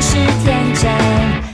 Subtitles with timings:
[0.00, 1.47] 是天真，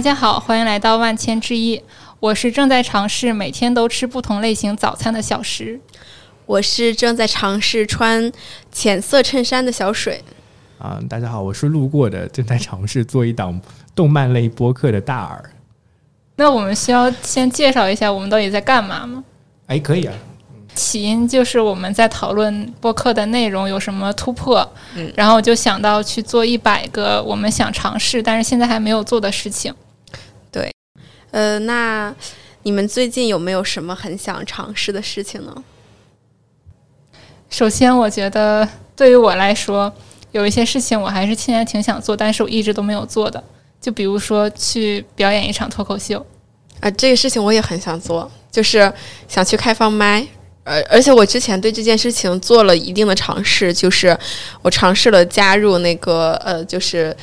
[0.00, 1.82] 大家好，欢迎来到万千之一，
[2.20, 5.78] 我是正在尝试每天都吃不同类型早餐的小石。
[6.46, 8.32] 我是正在尝试穿
[8.72, 10.24] 浅色衬衫的小水。
[10.78, 13.60] 啊、大家好，我是路过的，正在尝试做一档
[13.94, 15.50] 动漫类播客的大耳。
[16.36, 19.22] 那我们需要先介绍一下我们到底在干嘛吗？
[19.66, 20.14] 哎，可以啊，
[20.74, 29.70] 起因就是我们在讨论播客的内容有什么突破，嗯然后我就想到去做一百个我们想尝试但是现在还没有做的事情。
[31.30, 32.14] 呃，那
[32.62, 35.64] 你们最近有没有什么很想尝试的事情呢？
[37.48, 39.92] 首先，我觉得对于我来说，
[40.32, 43.42] 有一些事情我还是现在挺想做，但是我一直都没有做的。
[43.80, 46.24] 就比如说去表演一场脱口秀，
[46.80, 48.92] 啊、这个事情我也很想做，就是
[49.26, 50.26] 想去开放麦。
[50.64, 54.16] 呃，而且我之前对这件事情做了一定的尝试，就是
[54.62, 57.16] 我尝试了加入那个呃，就是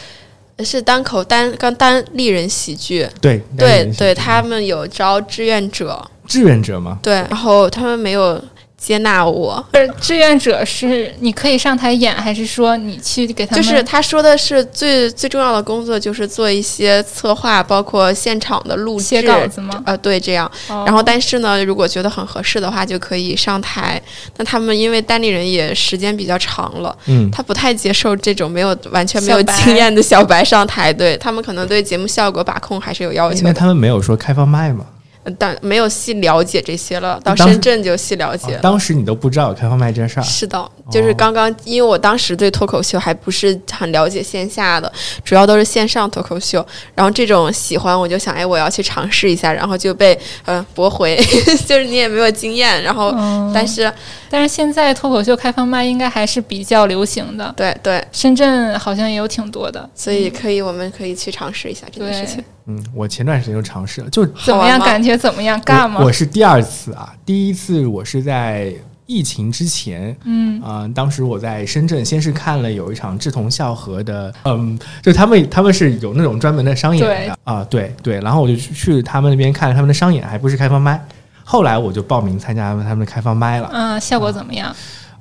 [0.65, 8.41] 是单口单刚单立人喜剧，对对对，他们有招志愿者，志愿者吗，对，然后他们没有
[8.79, 13.63] 接纳我，是志愿者是你可以上台演，还是说你去给他们？
[13.63, 19.81] 就是他说的是最最重要的工作就是做一些策划，包括现场的录制写稿子吗？
[19.85, 20.49] 呃，对，这样。
[20.69, 24.01] 哦然后，但是呢，如果觉得很合适的话，就可以上台。
[24.37, 33.43] 那他们因为单立人也时间比较长了，嗯，他不太接受这种没有完全没有经验的小白上台，对他们可能对节目效果把控还是有要求的。
[33.43, 34.85] 那他们没有说开放麦嘛？
[35.27, 38.59] 呃但没有细了解这些了，到深圳就细了解了。
[38.59, 44.91] 哦当时你都不知道有开放麦这事儿，是的，就是刚刚，因为我当时对脱口秀还不是很了解线下的，
[45.23, 46.65] 主要都是线上脱口秀。
[46.95, 51.17] 然后这种喜欢，我就想，哎，我要去尝试一下，然后就被呃驳回，
[51.67, 53.91] 就是你也没有经验，然后、嗯，但是
[54.29, 59.89] 但是现在脱口秀开放麦应该还是比较流行的，对对，深圳好像也有挺多的。
[59.93, 62.43] 所以可以，我们可以去尝试一下这件事情。
[62.67, 64.79] 嗯，我前段时间就尝试了，就怎么样？
[64.79, 65.59] 感觉怎么样？
[65.61, 66.05] 尬吗我？
[66.05, 68.73] 我是第二次啊，第一次我是在
[69.05, 81.01] 疫情之前，嗯，啊、当时我在深圳，先是看了有一场志同道合的，嗯，就他们他们是有那种专门的商演的啊，对对，然后我就去去他们那边看了他们的商演，还不是开放麦。
[81.45, 84.75] 后来我就报名参加他们的开放麦了，嗯，效果怎么样？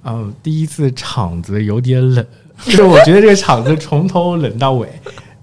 [0.04, 2.26] 嗯，第一次场子有点冷，
[2.64, 4.88] 就是我觉得这个场子从头冷到尾，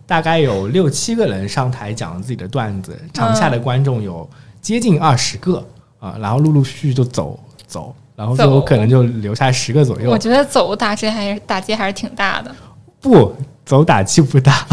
[0.05, 4.29] 大概有六七个人上台讲了自己的段子，场下的观众有
[4.61, 5.65] 接近二十个
[5.99, 10.17] 啊，然后陆陆续续就走走，然后最后可能就留下十个左右我。
[10.17, 12.53] 觉得走打击还是打击还是挺大的。
[12.99, 14.65] 不走打击不大，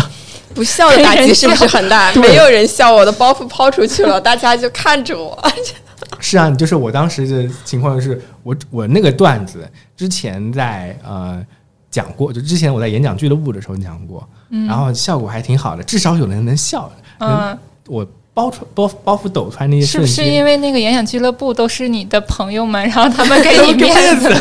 [0.54, 2.12] 不笑的打击是不是很大？
[2.20, 5.36] 没有人笑，我的包袱抛出去了，大家就看着我。
[6.18, 11.44] 是啊，就是我当时的情况是我我那个段子之前在呃
[11.91, 14.66] 讲过，就之前我在演讲俱乐部的时候讲过，嗯。
[14.66, 16.91] 然后效果还挺好的，至少有人能笑。
[17.19, 24.28] 嗯，我包出包包袱抖出来那些是不，是因为那个演讲俱乐部都是你的朋友们，然后他们给你面子，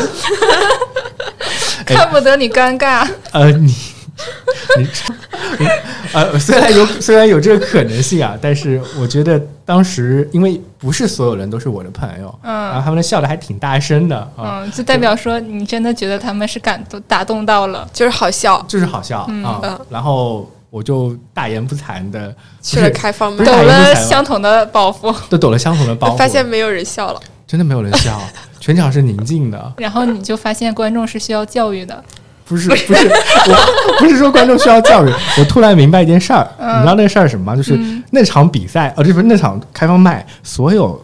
[1.86, 1.94] 哎。
[1.96, 3.06] 看不得你尴尬？
[3.32, 3.74] 呃你
[6.12, 17.88] 呃虽然有虽然有这个可能性啊，但是我觉得当时因为不是所有人都是我的朋友，嗯然后嗯他们笑的还挺大声的啊，嗯，就代表说你真的觉得他们是感动打动到了。
[17.92, 27.20] 就是好笑，就是好笑嗯啊嗯，然后我就大言不惭的去了开放麦，抖了相同的包袱， 都抖了相同的包袱，发现没有人笑了。
[27.46, 28.20] 真的没有人笑，
[28.60, 29.72] 全场是宁静的。
[29.78, 32.04] 然后你就发现观众是需要教育的。
[32.50, 33.08] 不是不是，
[33.48, 37.54] 我不是说观众需要教育， 我突然明白一件事儿，嗯你知道那个事儿是什么吗？
[37.56, 41.00] 就是嗯那场比赛，呃，就是那场开放麦，所有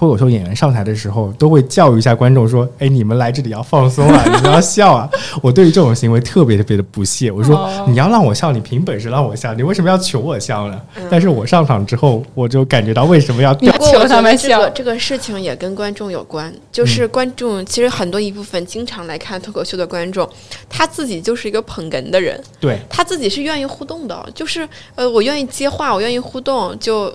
[0.00, 5.06] 脱口秀演员上台的时候，都会教育一下观众说：“哎，你们来这里要放松啊， 你们要笑啊。”
[5.42, 7.30] 我对于这种行为特别特别的不屑。
[7.30, 10.80] 我说：“哦你要让我笑，你凭本事让我笑，你为什么要求我笑呢？”
[11.10, 20.26] 但是我上场之后，我就感觉到为什么要你不过我求他们笑这个事情也跟观众有关，就是观众其实很多一部分经常来看脱口秀的观众，
[20.70, 27.14] 他自己就是一个捧哏的人，对他自己是愿意互动的，就是呃，我愿意接话，我愿意互动，就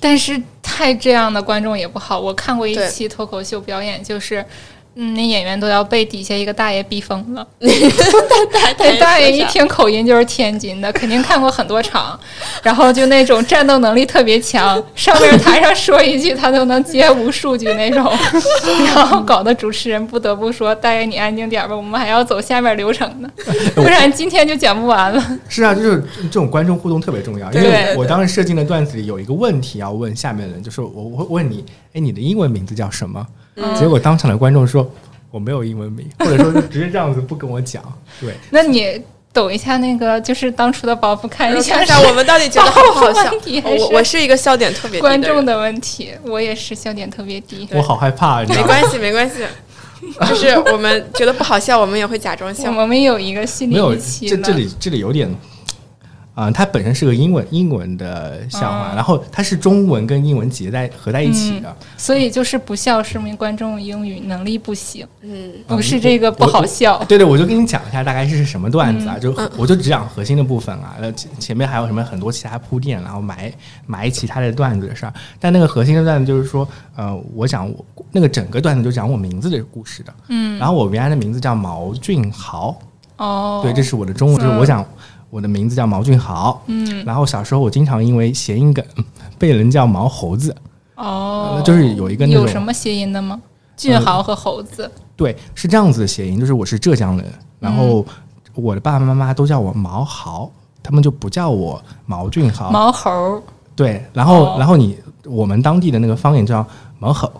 [0.00, 0.40] 但是
[0.72, 2.18] 太这样的观众也不好。
[2.18, 4.44] 我看过一期脱口秀表演，就是。
[4.94, 7.46] 嗯，那演员都要被底下一个大爷逼疯了。
[7.60, 12.18] 那大爷一听口音就是天津的，肯定看过很多场，
[12.62, 18.04] 然后就那种战斗能力特别强， 上面台上说一句他都能接无数句那种，
[18.94, 23.30] 然后搞得主持人不得不说：“大爷你安静点吧，我们还要走下面流程呢，
[23.74, 25.38] 不然今天就讲不完了。
[25.48, 27.50] 是啊，就是这种观众互动特别重要。
[27.52, 33.26] 因为我当时设计的段子里有一个问题要问下面的人，就是我我会问你，哎，你的英文名字叫什么？
[33.56, 34.90] 嗯结果当场的观众说
[35.30, 37.82] 我没有英文名， 或者说就直接这样子不跟我讲。
[38.20, 39.00] 对，那你
[39.32, 41.78] 抖一下那个就是当初的包袱，看一下
[42.08, 43.32] 我们到底觉得好不好笑
[43.64, 47.66] 我我是一个笑点特别低的，观众的问题，我也是笑点特别低。
[47.72, 48.42] 我好害怕？
[48.44, 49.36] 没关系没关系，
[50.28, 52.70] 就是我们觉得不好笑，我们也会假装笑。
[52.70, 55.34] 我们有一个心理，预期这这里这里有点。
[56.34, 61.76] 啊、它本身是个英文英文的笑话，嗯然后它是中文跟英文结在合在一起的。
[61.96, 67.04] 所以就是不笑，说明观众英语能力不行，嗯，啊不是这个不好笑。
[67.04, 73.52] 对对，我就跟你讲一下大概是什么段子啊，就嗯我就只讲核心的部分啊，呃前前面还有什么很多其他铺垫，然后埋
[73.86, 75.12] 埋其他的段子的事儿。
[75.38, 80.14] 但那个核心的段子就是说，呃，我讲我那个整个段子就讲我名字的故事的。
[80.28, 82.74] 嗯，然后我原来的名字叫毛俊豪，
[83.18, 84.84] 哦，对，这是我的中文，就是我讲
[85.32, 86.60] 我的名字叫毛俊豪。
[86.66, 88.84] 嗯，然后小时候我经常因为谐音梗
[89.38, 90.54] 被人叫毛猴子，
[90.96, 93.40] 哦，呃就是有一个那种有什么谐音的吗？
[93.74, 97.26] 俊豪和猴子，对，是这样子的谐音，就是我是浙江人，
[97.58, 98.04] 然后
[98.54, 100.52] 我的爸爸妈妈都叫我毛豪，
[100.82, 102.70] 他们就不叫我毛俊豪。
[102.70, 103.42] 毛猴
[103.74, 106.64] 对，然后、哦然后你我们当地的那个方言叫
[106.98, 107.32] 毛猴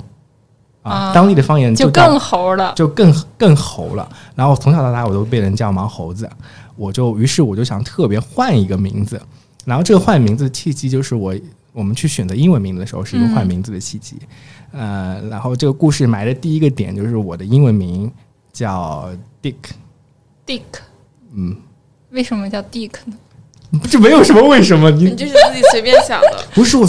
[0.83, 2.73] 啊，啊当地的方言叫就更猴了。
[2.75, 4.09] 就更更猴了。
[4.35, 6.29] 然后从小到大我都被人叫毛猴子，
[6.77, 9.21] 我就于是我就想特别换一个名字。
[9.65, 11.35] 然后这个换名字的契机就是我
[11.73, 14.17] 我们去选择英文名字的时候是一个换名字的契机。
[14.73, 18.11] 呃，然后这个故事埋的第一个点就是我的英文名
[18.53, 19.09] 叫
[19.43, 20.63] Dick，Dick，
[21.35, 21.57] 嗯，
[22.11, 23.15] 为什么叫 Dick 呢？
[23.91, 26.45] 这没有什么为什么你你就是自己随便想的。
[26.55, 26.87] 不是我，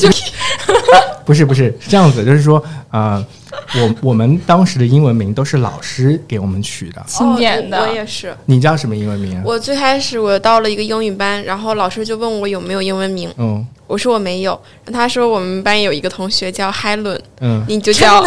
[1.25, 3.25] 不是不是是这样子，就是说，呃，
[3.75, 7.03] 我我们当时的英文名都是老师给我们取的。
[7.07, 8.35] 经典的哦我我也是。
[8.45, 9.43] 你叫什么英文名啊？
[9.45, 14.59] 我最开始我到了一个英语班，然后老师就问我有没有英文名，嗯我说我没有。
[14.91, 18.25] 他说我们班有一个同学叫海伦，嗯，你就叫。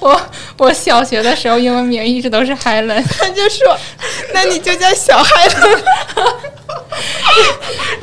[0.00, 0.20] 我
[0.58, 3.76] 我小学的时候英文名一直都是 Helen， 他就说，
[4.34, 5.82] 那你就叫小海伦。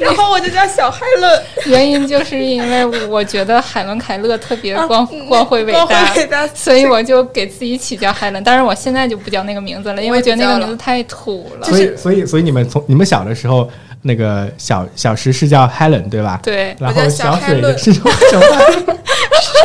[0.03, 8.43] 然后我就叫小海伦， 原因就是因为我觉得海伦凯勒特别光光辉伟大，伟大，所以我就给自己起叫海伦。
[8.43, 11.67] 但是我现在就不叫那个名字了，因为我觉得那个名字太土了。
[11.67, 13.69] 所以所以所以你们从你们小的时候，
[14.01, 16.39] 那个小小石是叫 Helen 对吧？
[16.43, 18.97] 对，然后小小水海伦是叫小海伦，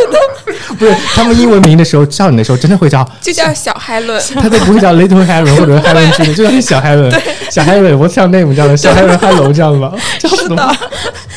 [0.78, 4.20] 不是他们英文名的时候叫你的时候，真的会叫 就叫小海伦。
[4.34, 7.10] 他都不会叫 Little Helen 或者 Helen 之类，就叫你小 Helen，
[7.50, 9.92] 小 Helen，What's your name 这样的，小 Helen Hello 这样的吗？
[10.18, 10.76] 叫什么？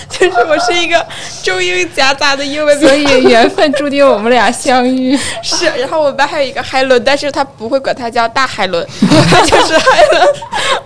[0.09, 1.03] 就是我是一个
[1.41, 5.17] 中英夹杂的英文名所以缘分注定我们俩相遇。
[5.41, 8.85] 是，然后我们班还有一个海伦，但是他不会管他叫大海伦，
[9.29, 10.27] 他就是海伦，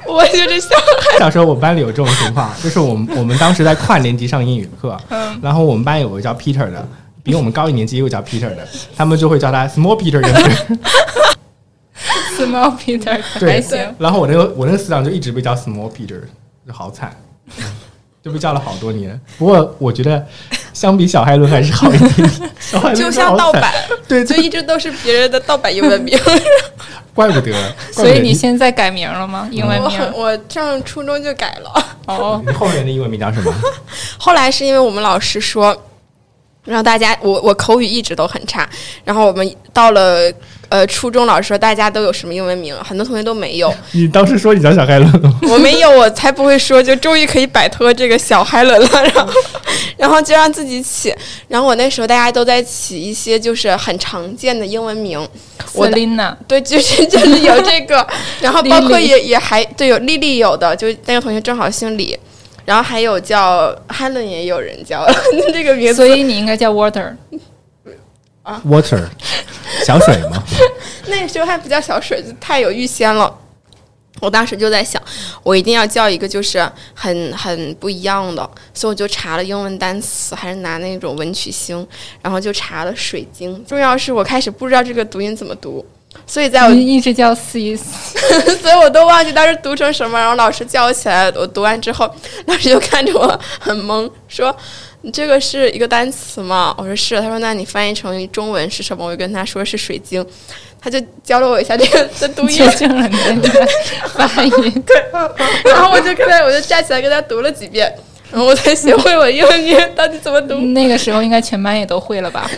[0.08, 0.70] 我就是小
[1.12, 1.20] 海。
[1.20, 6.88] 小时候我们班里有这种情况，就是我们我们当时在跨年级上英语课，嗯然后我们班有个叫 Peter 的，
[7.26, 10.78] 比我们高一年级又叫 Peter 的，他们就会叫他 Small Peter 跟 Peter。
[12.38, 16.22] Small Peter 还对行，然后我那个我那个死党就一直被叫 Small Peter，
[16.68, 17.16] 就好惨，
[18.24, 19.20] 就被叫了好多年。
[19.40, 20.24] 不过我觉得
[20.72, 22.30] 相比小海伦还是好一点点，
[22.60, 23.74] 小海伦就像盗版，
[24.08, 26.16] 对，就一直都是别人的盗版英文名。
[27.16, 27.52] 怪不得。
[27.92, 29.50] 所 怪不得以你现在改名了吗？
[29.52, 30.00] 英文名？
[30.14, 33.52] 我我上初中就改了，哦，你后面的英文名叫什么？
[34.20, 35.76] 后来是因为我们老师说，
[36.66, 38.68] 让大家我我口语一直都很差，
[39.04, 40.32] 然后我们到了
[40.70, 45.40] 呃初中，老师说大家都有什么英文名，很多同学都没有， 你当时说你叫小海伦吗？
[45.50, 49.34] 我没有，我才不会说，就终于可以摆脱这个小海伦了， 然后，
[49.98, 51.14] 然后就让自己起。
[51.48, 55.20] 然后我那时候大家都在起一些就是很常见的英文名，
[55.74, 58.06] 我的 Selina，对，就是就是有这个，
[58.42, 62.18] 然后包括也也还对有丽丽有的，就那个同学正好姓李，
[62.66, 65.06] 然后还有叫 Helen 也有人叫
[65.54, 67.16] 这个名字，所以你应该叫 Water。
[68.68, 69.04] water
[69.84, 70.44] 小水吗？
[71.08, 73.36] 那个时候还不叫小水，就太有预先了。
[74.22, 75.02] 我当时就在想，
[75.44, 81.86] 我一定要叫一个就是很很不一样的，所以我就查了英文单词，还是拿那种文曲星，
[82.22, 83.64] 然后就查了水晶。
[83.66, 85.86] 重要是我开始不知道这个读音怎么读，
[86.28, 90.18] 所以在我你一直叫 C， 所以我都忘记当时读成什么。
[90.18, 92.10] 然后老师叫我起来，我读完之后，
[92.48, 94.56] 老师就看着我很懵，说
[95.02, 100.26] ：“你这个是一个单词吗？”我说：“是。”他说：“那你翻译成中文是什么？”我就跟他说是水晶，
[100.82, 102.68] 他就教了我一下这个的读音纠。
[102.78, 103.68] 正了你的那个
[104.28, 104.84] 发音。
[105.66, 107.94] 然后我就跟他，我就站起来跟他读了几遍，
[108.36, 110.56] 然后我才学会我英文名到底怎么读。
[110.58, 112.52] 那个时候应该全班也都会了吧？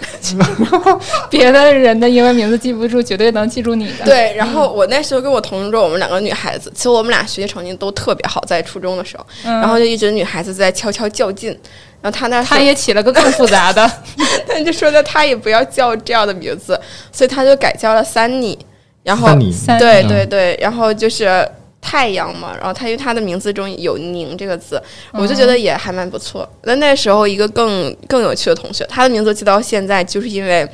[1.30, 4.04] 别的人的英文名字记不住，绝对能记住你的。
[4.04, 11.56] 对，然后我那时候跟我同桌，我们两个女孩子，其实我们俩学习成绩都特别好，在初中的时候，嗯然后就一直女孩子在悄悄较劲。
[12.02, 13.88] 然后他那时候他也起了个更复杂的，
[14.50, 16.80] 他就说的他也不要叫这样的名字，
[17.12, 18.58] 所以他就改叫了三妮。
[19.04, 19.30] 然后
[19.80, 21.48] 对嗯对对，然后就是
[21.82, 24.82] 太阳嘛，然后他因为他的名字中有“宁”这个字，
[25.14, 26.48] 我就觉得也还蛮不错。
[26.64, 30.68] 那那时候一个更更有趣的同学，他的名字记到现在，就是因为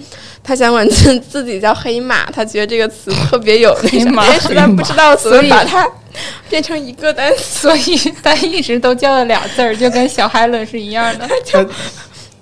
[0.44, 5.88] 他想管自自己叫黑马，他觉得这个词特别有 黑马但是他不知道怎么所以把它
[6.50, 7.68] 变成一个单词。
[7.70, 11.28] 所以他一直都叫了俩字儿，就跟小海伦是一样的。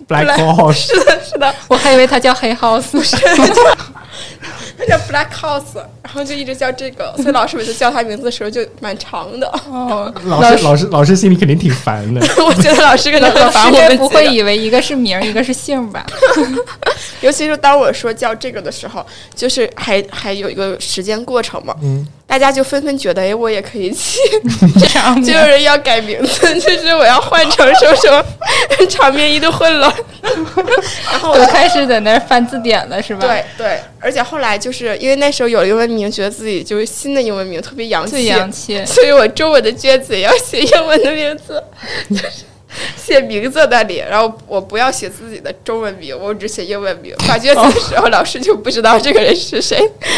[0.07, 2.83] Black Horse 是的，是的，我还以为他叫黑 house，
[4.81, 9.47] 他叫 Black House，然后就一直叫这个，所以老师每次叫他名字的时候就蛮长的。
[9.69, 12.19] 哦，老师老师老师心里肯定挺烦的。
[12.43, 16.03] 我觉得老师可能很烦我们不会以为一个是名儿，一个是姓吧？
[17.21, 24.17] 尤其是当我说叫这个的时候，就是还还有一个时间过程嘛，嗯，大家就纷纷觉得，哎，我也可以起，
[24.79, 28.25] 这样就有人要改名字， 就是我要换成什么什么，
[28.87, 29.93] 场面一度混乱。
[31.11, 33.27] 然后我都开始在那儿翻字典了，是吧？
[33.27, 38.85] 对对，而且后来就是因为那时候有了英文名，觉得自己就是新的英文名特别洋最气，洋气。
[38.85, 41.61] 所以我中文的卷子也要写英文的名字，
[42.11, 42.45] 就是
[42.95, 47.13] 写名字那里，然后我不要写自己的中文名，我只写英文名。
[47.27, 49.77] 发卷子的时候，老师就不知道这个人是谁，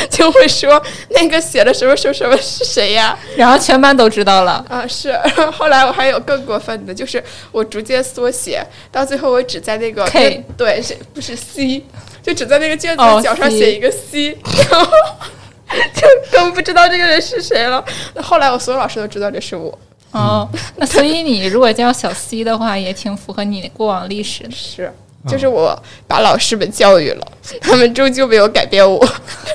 [0.10, 3.17] 就会说那个写了什么什么什么是谁呀？
[3.36, 4.63] 然后全班都知道了。
[4.69, 5.13] 啊，是。
[5.36, 11.83] 后 后来我还有更过分的，就是我逐渐缩写，到最后我只在那个 K 对是不是 C，
[12.22, 14.38] 就只在那个卷子哦角上写一个 C，、
[14.69, 14.86] 然后
[15.95, 17.83] 就更不知道这个人是谁了。
[18.13, 19.77] 那后来我所有老师都知道这是我。
[20.13, 24.51] 哦，那所以你如果叫小 C 的话，也挺符合你过往历史的。
[24.51, 24.93] 是，
[25.27, 25.77] 就是我
[26.08, 27.27] 把老师们教育了，
[27.62, 29.03] 他们终究没有改变我。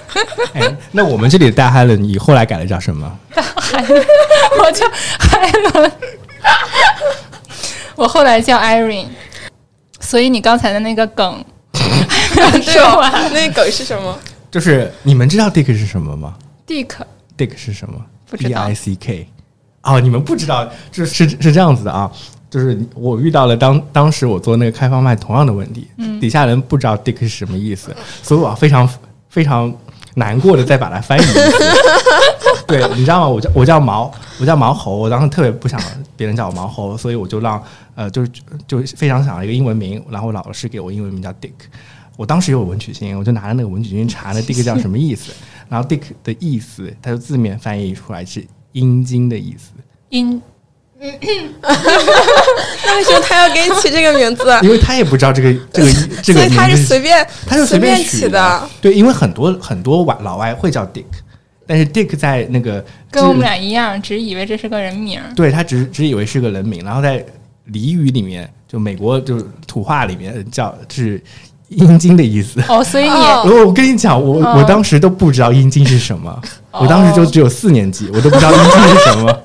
[0.54, 3.18] 哎，那我们这里的大海伦你后来改了叫什么？
[3.34, 4.86] 我叫
[5.18, 5.92] 海伦，
[7.94, 9.06] 我后来叫 Irene。
[10.00, 11.44] 所以你刚才的那个梗，
[12.62, 14.18] 说完，那个梗是什么？
[14.50, 16.34] 就是你们知道 Dick 是什么吗
[16.66, 18.00] Dick？Dick 是什么？
[18.30, 19.28] 不知道 D I C K。
[19.82, 22.10] 哦，你们不知道，就是是是这样子的啊，
[22.50, 25.88] 就是我遇到了当当时我做那个开放麦同样的问题，
[26.20, 28.88] 底下人不知道 Dick 是什么意思，所以我非常
[29.28, 29.72] 非常
[30.14, 31.42] 难过的再把它翻译一次。
[32.66, 33.28] 对，你知道吗？
[33.28, 35.80] 我叫我叫毛，我叫毛猴，我当时特别不想
[36.16, 37.62] 别人叫我毛猴，所以我就让
[37.94, 38.30] 呃，就是
[38.66, 41.52] 就非常想要一个英文名，然后老师给我英文名叫 Dick。
[42.16, 45.32] 我当时有文曲星，我就拿着那个文曲星查那 Dick 叫什么意思，
[45.68, 49.70] 然后 Dick 的意思，它就字面翻译出来是阴茎的意思，
[50.10, 50.40] 阴
[51.00, 54.44] 那为什么他要给你起这个名字？
[54.62, 58.68] 因为他也不知道这个这个 这个所以他是随便，他就随便起的。
[58.80, 61.04] 对，因为很多很多外老外会叫 Dick，
[61.66, 65.22] 但是 Dick 在那个跟我们俩一样，只以为这是个人名。
[65.36, 67.24] 对他只只以为是个人名，然后在
[67.70, 71.22] 俚语里面，就美国就是土话里面叫是
[71.68, 72.62] 阴茎的意思。
[72.68, 76.30] 哦，所以你、我我跟你讲，我哦我当时都不知道阴茎是什么，
[76.72, 79.30] 哦我当时就只有四年级，我都不知道阴茎是什么。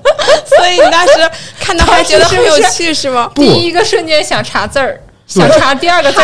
[0.56, 1.12] 所以你当时
[1.58, 3.30] 看到还觉得很有趣 是吗？
[3.34, 6.20] 不第一个瞬间想查字儿，想查第二个字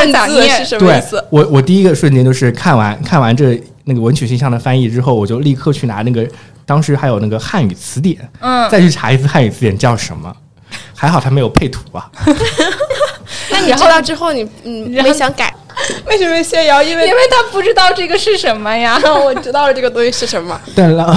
[0.48, 0.64] 是。
[0.64, 1.22] 什么意思？
[1.30, 6.26] 我我第一个瞬间就是看完看完这那个文曲星象的翻译之后，我就立刻去拿那个
[6.64, 10.32] 当时还有那个汉语词典，嗯，再去查一次汉语词典叫什么。
[10.94, 12.08] 还好他没有配图啊，
[13.50, 15.52] 那你知道之后你嗯然后没想改？
[16.06, 16.82] 为什么谢瑶？
[16.84, 18.98] 因为因为他不知道这个是什么呀。
[19.24, 20.58] 我知道了这个东西是什么。
[20.74, 21.14] 但然后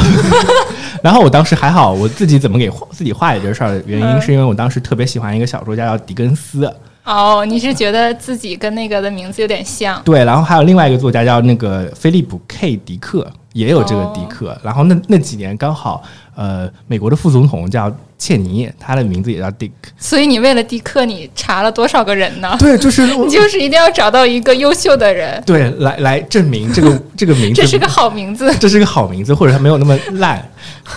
[1.01, 6.71] 然后我当时还好，我自己怎么给自己画这个事儿原因，嗯是因为我当时特别喜欢一个小说家叫狄更斯，
[7.03, 10.01] 哦，你是觉得自己跟那个的名字有点像？
[10.03, 14.57] 对，然后还有另外一个作家叫那个菲利普 K 迪克，也有这个迪克。
[14.63, 16.01] 然后那那几年刚好，
[16.35, 19.71] 呃，美国的副总统叫切尼，他的名字也叫 Dick。
[19.97, 22.55] 所以你为了迪克，你查了多少个人呢？
[22.59, 28.53] 对，就是 你就是一定要找到一个优秀的人，对来来证明这个这个名字， 这是个好名字。
[28.59, 30.43] 这是个好名字，或者他没有那么烂。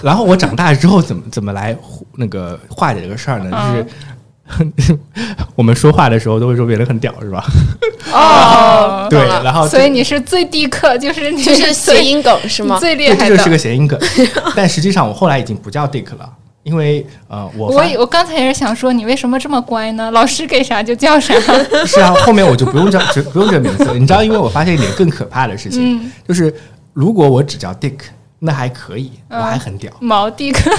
[0.03, 1.77] 然后我长大之后怎么怎么来
[2.17, 3.51] 那个化解这个事儿呢？
[3.51, 3.87] 就是。
[5.57, 7.45] 我们说话的时候都会说别人很屌，是吧？
[8.13, 12.79] 哦， 对然后所以你是最低克，就是你 就是谐音梗是吗？
[12.79, 13.59] 最厉害的这就是个。
[13.59, 13.99] 谐音梗。
[14.55, 16.31] 但实际上我后来已经不叫 Dick 了，
[16.63, 20.11] 因为呃，我我以我刚才也是想说，你为什么这么乖呢？
[20.13, 21.35] 老师给啥就叫啥。
[21.87, 23.95] 是啊，后面我就不用叫只不用这名字了。
[23.95, 26.55] 你知道，因为我发现一点更可怕的事情，嗯，就是
[26.93, 27.99] 如果我只叫 Dick，
[28.39, 29.93] 那还可以，我嗯还很屌。
[30.01, 30.71] 毛迪克，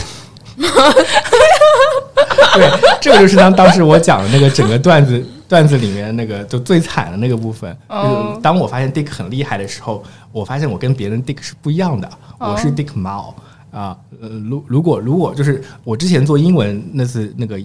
[2.55, 7.75] 对，这个就是当当时我讲的那个整个段子段子里面那个就最惨的那个部分。
[7.87, 12.07] 哦就是当我发现 Dick 很厉害的时候，我发现我跟别人 Dick 是不一样的，
[12.39, 13.33] 哦我是 Dick 猫
[13.71, 13.97] 啊。
[14.21, 17.59] 呃，如如果如果就是我之前做英文那次那个。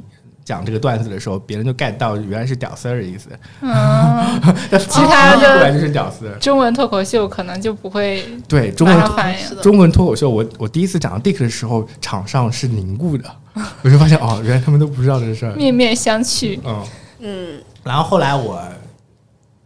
[0.44, 3.28] 讲这个段子的时候，别人就 get 到原来是屌丝儿的意思，
[3.60, 4.40] 嗯，
[4.78, 6.30] 其他的翻译过来就是屌丝。
[6.40, 9.38] 中文脱口秀可能就不会对，中文马上反应。
[9.38, 9.62] 是的。
[9.62, 13.24] 中文脱口秀，我我第一次讲到 Dick 的时候，场上是凝固的，
[13.82, 15.52] 我就发现哦，原来他们都不知道这个事儿。
[15.54, 16.58] 面面相觑。
[16.64, 16.84] 嗯，
[17.20, 18.60] 嗯，然后后来我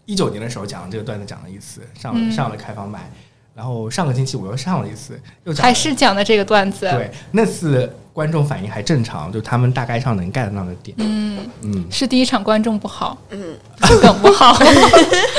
[0.04, 2.30] 一九年的时候讲这个段子讲了一次，上了、嗯。
[2.30, 3.10] 上了开放麦，
[3.56, 14.58] 然后上个星期我又上了一次，又讲还是讲的这个段子，对那次观众反应还正常，就他们大概上能 get 到的点，嗯，嗯，是第一场观众不好，嗯，是梗不好。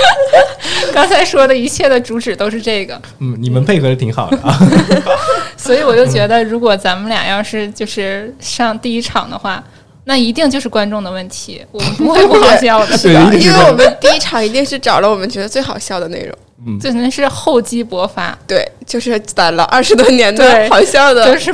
[0.93, 4.37] 刚才说的一切的主旨都是这个，嗯，你们配合的挺好的。
[4.39, 4.57] 啊，
[5.55, 9.63] 所以我就觉得，如果咱们俩要是就是上第一场的话，
[10.05, 12.97] 那一定就是观众的问题，我们不会不好笑的。
[12.97, 16.35] 对，因为我们第一场一定是找了我们觉得最好笑的内容，
[16.81, 21.53] 真是厚积薄发，对，就是攒了二十多年的好笑的，就是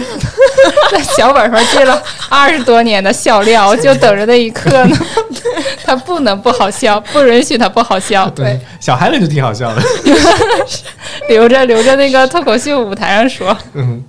[0.91, 4.97] 在小本上记了二十多年的笑料， 就等着那一刻呢。
[5.85, 9.81] 他不能不好笑，不允许他不好笑，对，小孩子就挺好笑的，
[11.27, 13.57] 留着留着那个脱口秀舞台上说。
[13.73, 14.03] 嗯。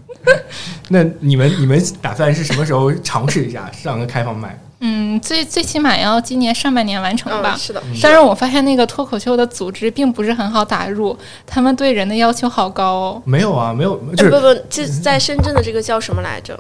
[0.89, 4.59] 那你们你们打算是什么时候尝试一下上个开放麦？
[4.87, 7.59] 嗯，最最起码要今年上半年完成吧嗯，。
[7.59, 11.17] 是的，但是我发现那个脱口秀的组织并不是很好打入，
[11.47, 13.23] 他们对人的要求好高哦。
[13.25, 16.59] 没有啊，没有，就是哎不不，这在深圳的这个叫什么来着？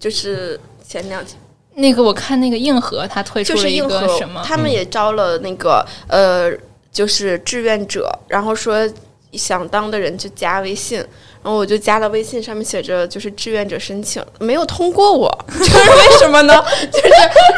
[0.00, 1.38] 就是前两天，
[1.74, 6.50] 那个我看那个硬核他推出了一就是硬核个什么，他们也招了那个呃，
[6.90, 8.88] 就是志愿者，然后说
[9.32, 11.04] 想当的人就加微信，
[11.42, 16.64] 然后我就加了微信，上面写着就是志愿者申请，没有通过我， 就是为什么呢？
[16.92, 17.08] 就是，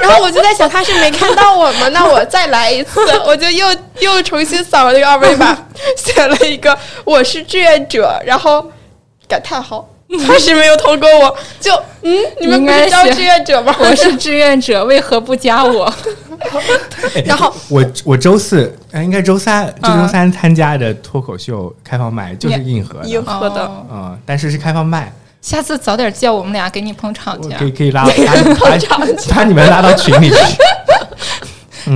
[0.03, 1.88] 然后我就在想他是没看到我吗？
[1.88, 3.66] 那我再来一次， 我就又
[4.01, 5.57] 又重新扫了那个二维码，
[5.97, 8.71] 写了一个我是志愿者，然后
[9.27, 9.88] 感叹号。
[10.27, 13.75] 还是没有通过我，就嗯，你们应不是招志愿者吗？
[13.79, 15.85] 我是志愿者，为何不加我？
[17.14, 20.09] 哎 然后我我周四，哎，应该周三，这周嗯。
[20.09, 23.64] 三参加的脱口秀开放麦就是硬核的，硬核的。
[23.64, 27.59] 哦嗯，但是是开放麦，下次早点叫我们俩给你捧场去啊。
[27.59, 28.12] 可，以可以拉拉
[28.59, 30.37] 把把你们拉到群里去。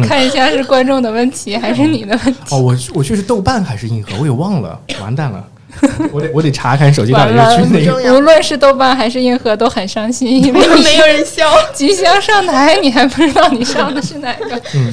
[0.07, 2.41] 看一下是观众的问题还是你的问题。
[2.51, 5.43] 哦，我我去是豆瓣还是硬核，我也忘了，完蛋了，
[6.13, 8.15] 我得我得查看手机到底完了是去哪个。
[8.15, 11.51] 无论是豆瓣还是硬核都很伤心，因为没有人笑。
[11.75, 14.61] 即将上台，你还不知道你上的是哪个。
[14.75, 14.93] 嗯，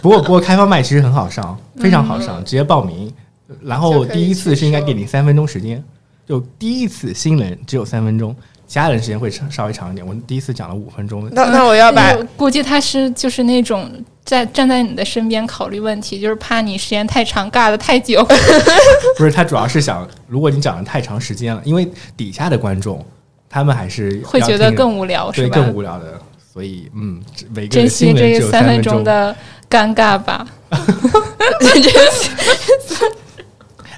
[0.00, 3.12] 不过不过开放麦其实很好上，非常好上，直接报名。
[3.62, 5.82] 然后第一次是应该给你三分钟时间，
[6.28, 8.34] 就第一次新人只有三分钟，
[8.70, 10.06] 其他人时间会稍稍微长一点。
[10.06, 13.90] 我第一次讲了五分钟，那那我要把我估计他是就是那种
[14.24, 18.24] 在站在你的身边考虑问题，就是怕你时间太长，尬的太久。
[19.18, 23.04] 不是他主要是想，如果你讲的太长时间了，因为底下的观众
[23.48, 25.56] 他们还是会觉得更无聊，是对吧？
[25.56, 26.16] 更无聊的，
[26.54, 27.20] 所以嗯，
[27.52, 29.34] 每个珍惜这三分分钟的
[29.68, 30.46] 尴尬吧。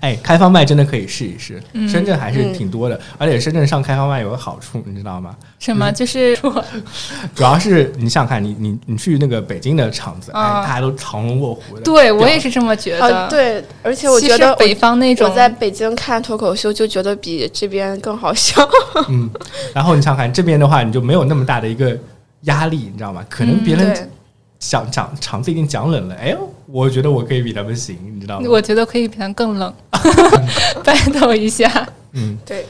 [0.03, 5.37] 哎，开放麦真的可以试一试，嗯深圳还是挺多的，而且深圳上开放麦有个好处，你知道吗？
[5.61, 5.93] 什么？
[5.93, 6.53] 就是说，
[7.37, 13.17] 主要是你想想看，你你你去那个北京的场子，啊哎，大家都藏龙卧虎的，对我也是这么觉得。
[13.17, 18.69] 啊，，对，而且我觉得实北方那种我在北京看脱口秀就觉得比这边更好笑。
[19.09, 19.31] 嗯，
[19.73, 21.97] 然后你想想看这边的话，你就没有那么大的一个
[22.43, 23.25] 压力，你知道吗？
[23.31, 24.11] 可能别人
[24.59, 28.49] 讲讲场子已经讲冷了，哎呦，我觉得我可以比他们行，你知道吗？
[28.49, 29.75] 我觉得可以比他们更冷，
[30.83, 31.87] battle 一下。
[32.13, 32.65] 嗯，对，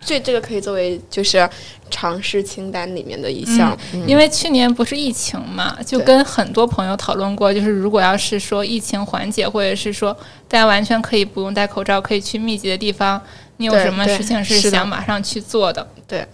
[0.00, 1.48] 这这个可以作为就是
[1.88, 3.78] 尝试清单里面的一项。
[3.92, 10.12] 嗯因为去年不是疫情嘛，就跟很多朋友讨论过，就是如果要是说疫情缓解，或者是说
[10.48, 13.20] 大家完全可以不用戴口罩，可以去密集的地方，
[13.58, 15.86] 你有什么事情是想马上去做的？
[16.06, 16.26] 对，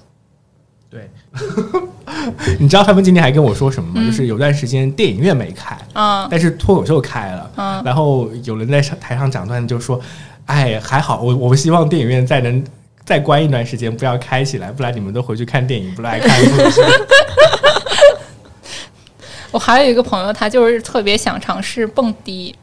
[0.89, 1.11] 对，
[2.61, 3.95] 你知道他们今天还跟我说什么吗？
[3.97, 10.01] 嗯就是有段时间电影院没开，嗯但是脱口秀开了，嗯然后有人在上台上讲段子，就说
[10.47, 12.63] ：“哎，还好，我我们希望电影院再能
[13.05, 16.83] 再关一段时间，不要开起来，不然你们都回去看电影，不来看脱口秀。
[19.51, 22.55] 我还有一个朋友，他就是特别想尝试蹦迪，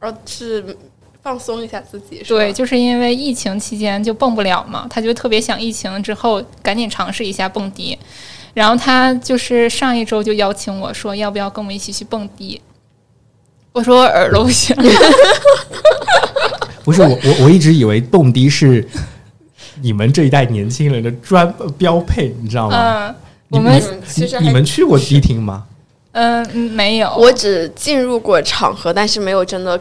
[0.00, 0.76] 哦，是
[1.24, 7.98] 放松一下自己，对，就是因为疫情期间就蹦不了嘛，他就特别想疫情之后赶紧尝试一下蹦迪。
[8.52, 12.60] 然后他就是上一周就邀请我说，要不要跟我们一起去蹦迪？
[13.72, 14.76] 我说我耳朵不行，
[16.84, 18.86] 不是我我我一直以为蹦迪是
[19.80, 23.08] 你们这一代年轻人的专标配，你知道吗？
[23.08, 23.14] 嗯，
[23.48, 25.64] 你我们嗯其实你们去过迪厅吗？
[26.12, 29.80] 嗯嗯没有，我只进入过场合，但是没有真的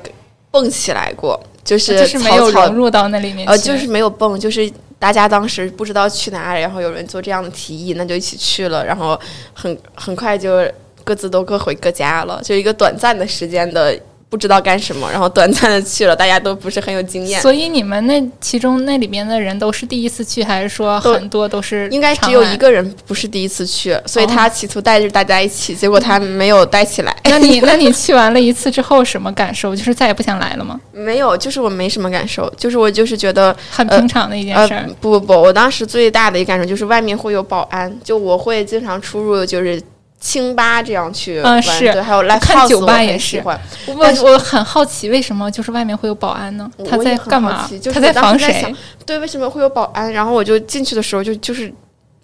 [0.53, 9.19] 蹦起来过，就是就是没有融入到那里面去，呃，就是没有蹦，就是大家当时不知道去哪里，然后有人做这样的提议，那就一起去了，然后
[9.51, 10.63] 很很快就
[11.03, 13.99] 各自都各回各家了，就一个短暂的时间的
[14.33, 17.39] 不知道干什么， 然后短暂的去了，大家都不是很有经验。
[17.39, 22.57] 所以你们那其中那里面的人都是第一次去，还是说很多都是应该只有一。
[22.63, 27.13] 个人不是第一次去，所以哦他企图带着大家一起，结果他没有带起来。
[27.25, 29.75] 那你 那你去完了一次之后什么感受？
[29.75, 30.79] 就是再也不想来了吗？
[30.93, 39.81] 没有，就是我没什么感受，就是我就是觉得很平常的一件呃事儿。，不不不，我当时最大的一个感受就是外面会有保安，就我会经常出入就是
[40.23, 43.43] 清吧这样去玩，嗯是对，还有 live 看 house 酒吧也是。
[43.45, 43.59] 我
[44.01, 46.71] 但我很好奇，为什么就是外面会有保安呢？
[46.89, 47.91] 他在干嘛就？
[47.91, 48.73] 是他在防谁在？
[49.05, 50.11] 对，为什么会有保安？
[50.13, 51.71] 然后我就进去的时候就就是。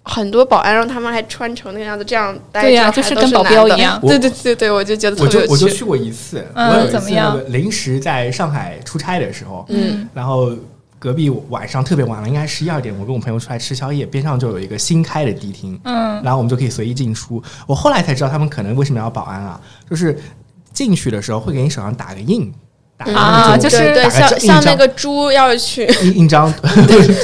[0.02, 5.46] 很多保安让他们还穿成那个样子，这样待对呀就是跟保镖一样对对对对，我就觉得特我别有趣。
[5.46, 10.52] 就我就去过一次，嗯我有一次怎么样那个临时在上海出差的时候，嗯然后
[11.00, 17.42] 隔壁晚上特别晚了，应该十一二点，我跟我朋友出来吃宵夜，边上就有一个新开的迪厅，嗯，然后我们就可以随意进出。
[17.66, 19.58] 我后来才知道他们可能为什么要保安啊，
[19.88, 20.14] 就是
[20.74, 22.52] 进去的时候会给你手上打个印，
[22.98, 26.52] 打个啊就是对像像那个猪要去 印印章，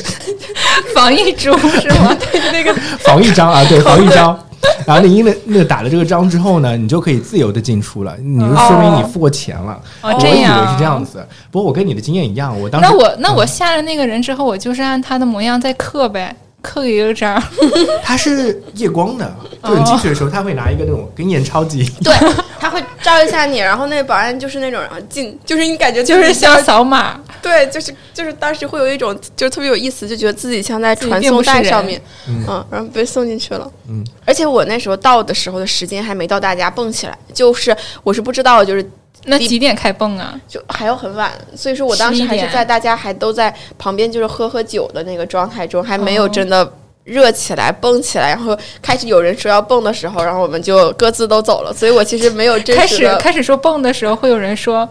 [0.95, 2.17] 防疫猪是吗？
[2.33, 4.39] 对那个防疫章啊，对，防疫章。
[4.87, 9.81] 然后你因为那个打了这个章之后呢，你就可以自由的进出了，你就说明你付过钱了。
[10.03, 11.05] 哦，我以为这样是这样。
[11.05, 16.35] 子，不过我跟你的经验一样，我当时那我那我下了那个人之后，我就是按他的模样在刻呗，
[16.67, 17.41] 刻一个章。
[18.03, 19.25] 它是夜光的，
[19.63, 22.13] 哦 就是你进去的时候，他会拿一个那种跟验钞机，对，
[22.59, 32.45] 他会照一下你，然后那个保安就是那种然后进，就是你感觉就是像像扫码，对，就是就是当时会有一种就是特别有意思，就觉得自己像在传送带上面，嗯。
[32.49, 38.89] 嗯，然后被送进去了，嗯，而且我那时候到的时候的时间还没到大家蹦起来，就是我是不知道，就是第
[39.27, 40.35] 那几点开蹦啊？
[40.49, 46.73] 就还要很晚，所以说我当时还是在大家还都在旁边就是喝喝酒的那个状态中，还没有哦真的。
[47.07, 51.73] 热起来，蹦起来，然后开始有人说要蹦的时候，然后我们就各自都走了。
[51.73, 54.89] 所以我其实没有真开始开始说蹦的时候，会有人说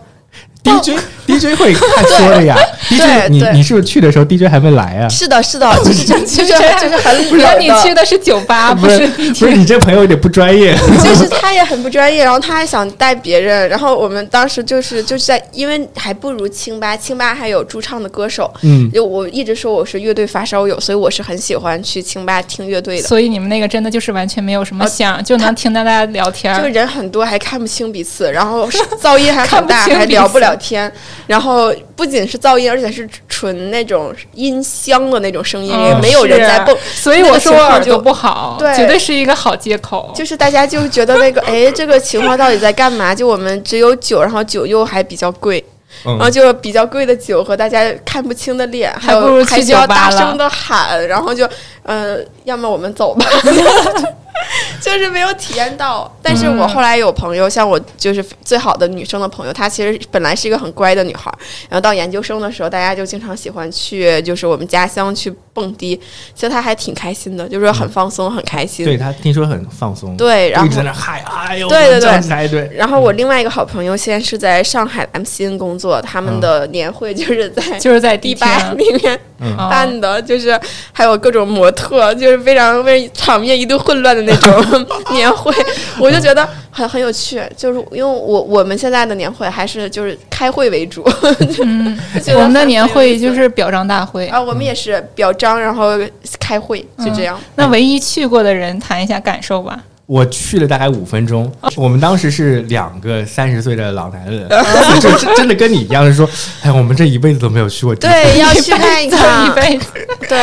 [0.65, 2.55] DJ DJ 会 看说的呀
[2.87, 5.09] ，DJ 你你是不是去的时候 DJ 还没来啊？
[5.09, 10.75] 是的，是的， 就是这，就是就是很不是你去的是酒吧，不是是不是，你这朋友有点不专业。
[11.03, 23.07] 就是他也很不专业，然后他还想带别人，然后我们当时就是就是在，因为还不如清吧，清吧还有驻唱的歌手，嗯，就我一直说我是乐队发烧友，所以我是很喜欢去清吧听乐队的。
[23.07, 26.61] 所以你们那个真的就是完全没有什么哦响，就能听到大家聊天儿。
[26.61, 28.69] 就人很多，还看不清彼此，然后
[29.01, 30.91] 噪音还很大，还聊不此了天。
[31.27, 36.75] 然后不仅是噪音，而且是纯那种音箱的那种声音，嗯也没有人在蹦。
[36.93, 40.11] 所以我说我耳朵不好，对绝对是一个好借口。
[40.15, 43.13] 就是大家就觉得那个，哎，这个情况到底在干嘛？
[43.13, 45.63] 就我们只有酒，然后酒又还比较贵，
[46.05, 51.47] 嗯然后就比较贵的酒和大家看不清的脸，还还不如去有还需要酒吧了大声的喊，然后就，
[51.83, 53.25] 呃，要么我们走吧。
[54.81, 61.31] 就是没有体验到，但是我后来有朋友，像我就是最好的女生的朋友，她其实本来是一个很乖的女孩，
[61.69, 65.95] 然后到研究生的时候，大家就经常喜欢去，就是我们家乡去蹦迪，
[66.35, 68.85] 其实他还挺开心的，就是很放松，很开心。
[68.85, 72.69] 对他听说很放松，对，然后一直在那嗨，哎呦，对对对。
[72.75, 79.17] 然后我另外一个好朋友现在是在上海 MCN 工作，他们的年会就是在 就是在迪拜里面
[79.57, 80.59] 办的，就是
[80.91, 85.53] 还有各种模特，就是非常为场面一度混乱的那种 年会，
[85.99, 87.41] 我就觉得很很有趣。
[87.55, 91.01] 就是因为我我们现在的年会还是就是开会为主，
[91.63, 91.97] 嗯，
[92.35, 94.27] 我们的年会就是表彰大会。
[94.27, 95.97] 啊，我们也是表彰，然后
[96.39, 97.39] 开会，就这样。
[97.55, 99.81] 那唯一去过的人谈一下感受吧。
[100.05, 104.47] 我去了大概五分钟，我们当时是两个三十岁的老男人，
[105.01, 106.29] 就就真的跟你一样，是说，
[106.61, 107.95] 哎，我们这一辈子都没有去过。
[107.95, 109.47] 对，要去看一看。
[109.47, 109.49] 一。
[109.55, 109.87] 辈子。
[110.27, 110.37] 对，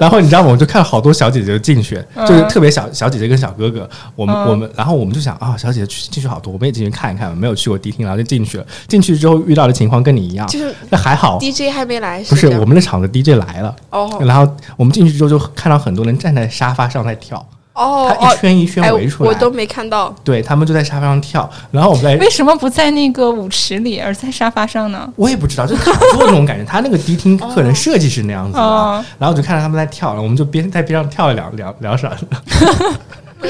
[0.00, 0.48] 然后你知道吗？
[0.50, 2.26] 我就看了好多小姐姐进去，嗯。
[2.26, 4.48] 就是特别小小姐姐跟小哥哥，我们、嗯。
[4.48, 8.66] 我们，然后我们就想啊，小姐姐去进去好多，我们也进去看一看，没有去过迪厅，然后就进去了。
[8.88, 14.18] 进去之后遇到的情况跟你一样，就是那还好，DJ 还没来，不是我们的场子 DJ 来了，哦。
[14.24, 17.44] 然后我们进去之后就看到很多人站在沙发上在跳，
[17.74, 20.14] 哦他一圈一圈哎，围出来，我都没看到。
[20.22, 25.12] 对他们就在沙发上跳，然后我们在为什么不在那个舞池里，而在沙发上呢？
[25.16, 26.64] 我也不知道，就卡座那种感觉。
[26.64, 32.10] 他那个迪厅可能设计是那样子的，哦然后我就看到他们在跳，然后我们就边在边上跳了两两两闪。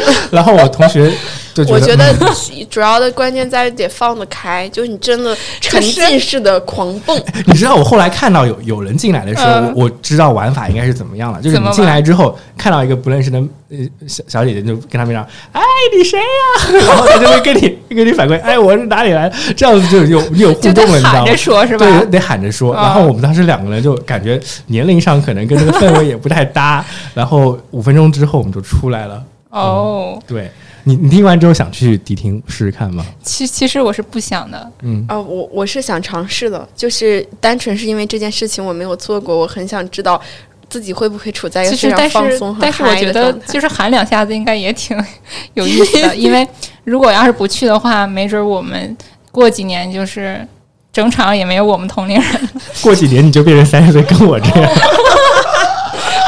[0.30, 1.12] 然后我同学
[1.54, 11.40] 就我觉得嗯主要的关键在于得放得开，就是你真的沉浸式的狂蹦， 你知道我后来看到有有人进来的时候，嗯我我知道玩法应该是怎么样了。
[11.40, 13.38] 就是你进来之后看到一个不认识的
[13.70, 13.76] 呃
[14.09, 15.61] 小小姐姐，就跟他们讲：“哎，
[15.96, 21.37] 你谁呀、 然后他就会跟你跟你反馈：“哎，我是哪里来的？”这样子就有有互动了，你知道吗喊着？
[21.37, 21.87] 说，是吧？
[21.87, 22.74] 对，得喊着说。
[22.74, 26.85] 啊然后我们当时两个人就感觉年龄上可能跟这个氛围也不太搭。
[27.14, 29.22] 然后五分钟之后我们就出来了。
[29.61, 30.51] 哦，对。
[30.87, 33.07] 你，你听完之后想去迪厅试试看吗？
[33.23, 40.21] 其其实我是不想的，嗯，啊、我我是想尝试的，就是单纯是因为这件事情我没有做过，我很想知道
[40.69, 44.95] 自己会不会处在一个非常其实但是放松和但是我嗨觉得的状态就是喊两下子应该也挺
[45.55, 46.47] 有意思的，因为
[46.85, 48.95] 如果要是不去的话，没准我们
[49.33, 50.47] 过几年就是
[50.93, 52.49] 整场也没有我们同龄人，
[52.83, 54.71] 过几年你就变成三十岁，跟我这样。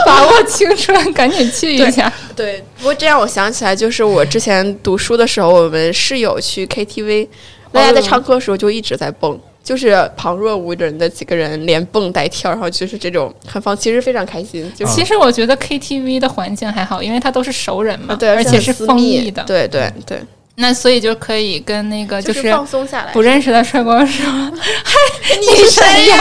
[0.07, 2.11] 把握青春， 赶紧去一下。
[2.37, 7.27] 对，不过这让我想起来，就是我之前读书的时候，我们室友去 KTV，
[7.73, 14.73] 大家在唱歌的时候就一直在蹦，就是旁若无人的几个人连蹦带跳，然后就是这种很放，其实非常开心。
[14.77, 20.21] 就啊其实我觉得 KTV 的环境还好，因为它都是熟人嘛，啊，对，而且是封闭的，对对对，
[20.57, 23.13] 那所以就可以跟那个就是放松下来。
[23.13, 24.25] 不认识的帅哥说
[24.85, 24.95] ：“嗨，
[25.41, 26.17] 你谁呀？”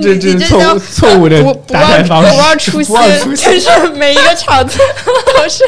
[0.02, 3.36] 这这错误错误的不不搭讪方式，忘不忘初不心。
[3.36, 4.78] 就是每一个场子
[5.36, 5.62] 都是。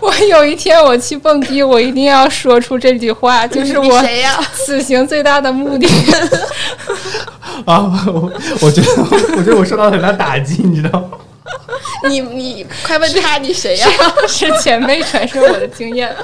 [0.00, 4.04] 我有一天我去蹦迪，我一定要说出这句话，就是我？
[4.54, 5.88] 此行最大的目的。
[7.64, 8.88] 啊，我我觉得
[9.36, 11.12] 我觉得我受到了很大打击，你知道吗？
[12.08, 13.88] 你你快问他你谁呀？
[14.28, 16.14] 是前辈传授我的经验，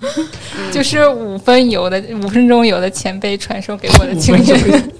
[0.70, 4.58] 就是五分游的五分钟游的前辈传授给我的经验。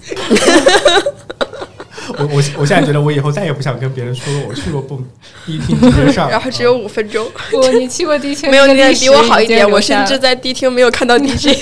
[2.16, 4.98] 我我我现在觉得我以后再也不想跟别人说我去过蹦
[5.44, 6.30] 迪厅这件事儿。
[6.30, 9.68] 然后只有五分钟，不，你去过迪厅， 没有你比我好一点。
[9.70, 11.54] 我甚至在迪厅没有看到 DJ。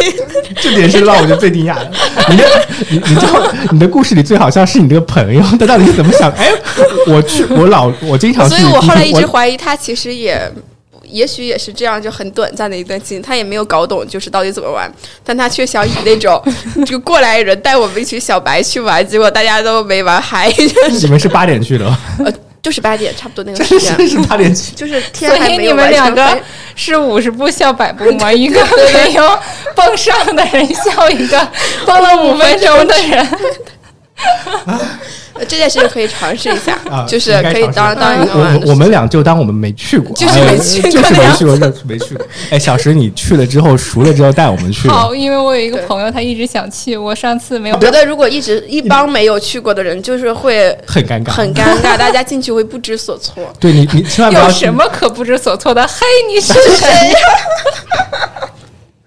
[0.63, 1.91] 这点是让我觉得最惊讶的。
[2.31, 2.45] 你的
[2.91, 6.31] 你你知道你的故事里最好像是你这个朋友，他到底是怎么想？
[6.39, 6.49] 哎，
[7.09, 10.41] 我去，我老我经常去，所以我后来一直怀疑他其实也。
[11.11, 14.93] 也许也是这样，就很短暂的一段经历，他也没有搞懂就是到底怎么玩，
[15.25, 16.43] 但他却想以那种
[16.85, 20.53] 就过来人带我们一群小白去玩，结果大家都没玩嗨，
[20.91, 21.87] 你们是八点去的
[22.25, 24.73] 呃，就是八点差不多那个时间， 真是八点去。
[24.75, 26.37] 就是天所以你还没有们两个
[26.75, 28.33] 是五十步笑百步吗？
[28.33, 28.61] 一个
[28.93, 29.39] 没有
[29.75, 31.49] 蹦上的人笑一个
[31.85, 33.29] 蹦了五分钟的人。
[34.67, 34.81] 呃
[35.41, 42.27] 这件事情可以尝试一下，啊就是可以当当一个我我我们俩就当我们没去过，就是没去过哎就是没去过，就是没去过。
[42.51, 44.95] 哎，小石，你去了之后熟了之后带我们去吧。
[44.95, 47.81] 好，因为我有一个朋友，他一直想去，我上次没有我。
[47.81, 53.43] 觉得如果一直一帮没有去过的人，就是会很尴尬，很尴尬，大家进去会不知所措。
[53.61, 55.87] 对你，你千万不要有什么可不知所措的？
[55.87, 57.19] 嘿，你是谁呀？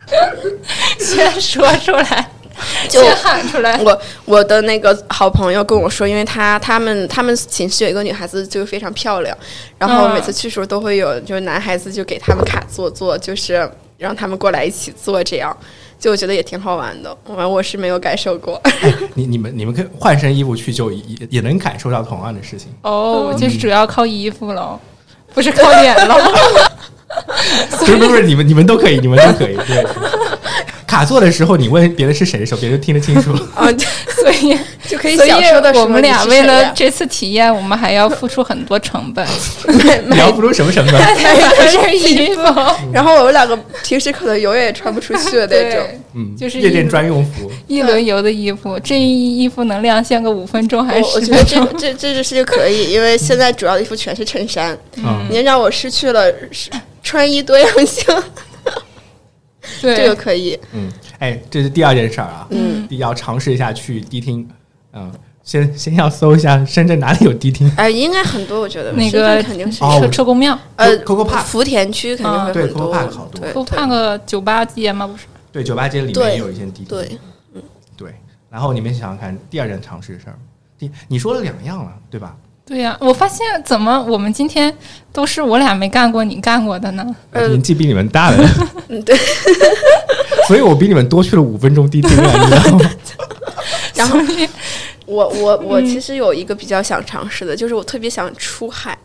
[0.98, 2.30] 先说出来，
[2.90, 3.80] 就喊出来。
[3.84, 9.38] 我我的那个好朋友跟我说，因为他他们他们寝室有一个女孩子就非常漂亮，
[9.78, 15.56] 然后嗯每次去的时候都会有就是男孩子就给他们卡座坐，就是让他们过来一起坐，这样
[16.00, 17.16] 就我觉得也挺好玩的。
[17.26, 18.62] 完我是没有感受过，
[19.16, 22.68] 你你们你们可以换身衣服去，就也也能感受到同样的事情。
[22.84, 24.80] 哦，就是主要靠衣服了，
[25.34, 26.16] 不是靠脸了。
[27.72, 29.58] 不是不是不是，你们你们都可以，你们都可以。
[29.68, 29.84] 对，
[30.90, 33.32] 卡座的时候，你问别人是谁的时候，别人听得清楚。
[33.54, 33.70] 啊，
[34.16, 39.24] 所以，就可以所以享受的时候我们俩为了这次体验，我们还要付出很多成本，
[40.08, 40.96] 你要付出什么成本？
[40.96, 42.42] 买身衣服。
[42.92, 45.86] 然后我们两个平时可能永远也穿不出去的那种。
[46.16, 47.52] 嗯，就是夜店专用服。
[47.68, 51.64] 一轮游的衣服，这一衣服能亮相个五分钟还是我我觉得这？
[51.78, 56.26] 这这件事就可以，因为现在主要的衣服全是衬衫，嗯，您让我失去了
[57.04, 58.04] 穿衣多样性，
[59.82, 60.60] 这个，可以。
[60.74, 62.48] 嗯，哎，这是第二件事儿啊。
[62.50, 64.48] 嗯，要尝试一下去迪厅，
[64.94, 65.12] 嗯，
[65.44, 67.72] 先先要搜一下深圳哪里有迪厅。
[67.78, 68.92] 哎，应该很多，我觉得。
[68.94, 73.42] 那个肯定是哦车车公庙，呃 Coco Park 福田区肯定会对很多，Coco Park 好多。
[73.42, 75.08] 对不判个酒吧街吗？
[75.08, 76.86] 不是，对，酒吧街里面也有一些迪厅。
[76.86, 77.18] 对，
[77.98, 78.16] 对。
[78.50, 80.38] 然后你们想想看，第二件尝试的事儿，
[80.78, 82.36] 第你说了两样了，对吧？
[82.70, 84.72] 对呀、我发现怎么我们今天
[85.12, 87.04] 都是我俩没干过，你干过的呢？
[87.32, 88.38] 呃年纪比你们大的，
[88.90, 89.18] 嗯对，
[90.48, 92.92] 所以我比你们多去了五分钟地铁站，你知道吗？
[93.96, 94.20] 然后
[95.08, 98.96] 我我我嗯其实有一个比较想尝试的，就是我特别想出海，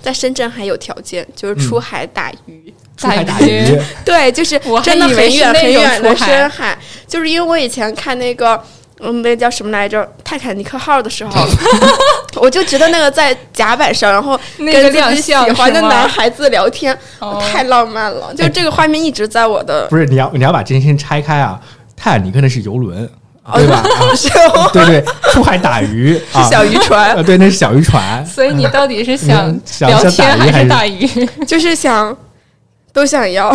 [0.00, 2.72] 在深圳还有条件，就是嗯出海打鱼。
[2.96, 6.78] 出海打打鱼鱼，对，就是真的很远很远的深海，
[7.08, 8.62] 就是因为我以前看那个。
[9.00, 10.06] 嗯，那叫什么来着？
[10.24, 11.46] 泰坦尼克号的时候，
[12.36, 18.32] 我就觉得那个在甲板上，然后那个跟自己喜欢的男孩子聊天，哦太浪漫了。
[18.36, 21.60] 就这个画面一直在我的，不是你要你要把这件事拆开啊。
[21.96, 23.08] 泰坦尼克那是游轮，
[23.42, 23.78] 哦对吧？
[23.82, 28.24] 啊对对，出海打鱼是，小渔船啊，对，那是小渔船。
[28.24, 31.44] 所以你到底是想聊天还打鱼还是打鱼？
[31.44, 32.16] 就是想
[32.92, 33.52] 都想要。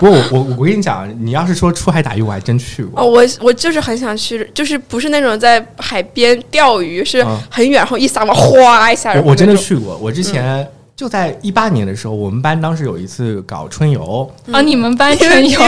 [0.00, 3.02] 不过我我我跟你讲，你要是说出海打鱼，我还真去过。
[3.02, 7.38] 哦，我我就是很想去，就是不是那种在海边钓鱼，是嗯。
[7.50, 15.60] 很远，然后一撒网哗一下，我我真的去过，我之前就在一八年的时候，我们班当时有一次搞春游，啊，你们班春游？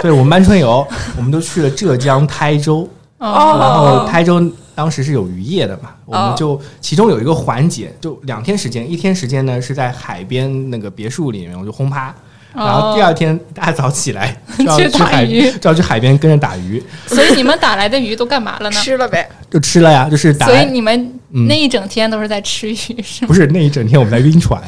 [0.00, 4.40] 对我们班春游，我们都去了浙江台州，然哦后台州
[4.74, 12.14] 当时是有渔业的嘛，我们哦就其中有一个环节，就两天时间，一天时间呢是在海边那个别墅里面，我就轰趴。
[12.54, 18.76] 然后第二天大早起来 就要哦去去海，打鱼就要去海边跟着打鱼， 所以你们打来的鱼都干嘛了呢？
[18.82, 19.28] 吃了呗。
[19.50, 20.64] 就吃了呀，就是打所以。
[20.66, 23.28] 你们嗯那一整天都是在吃鱼，是吗？
[23.28, 24.60] 不是那一整天我们在晕船，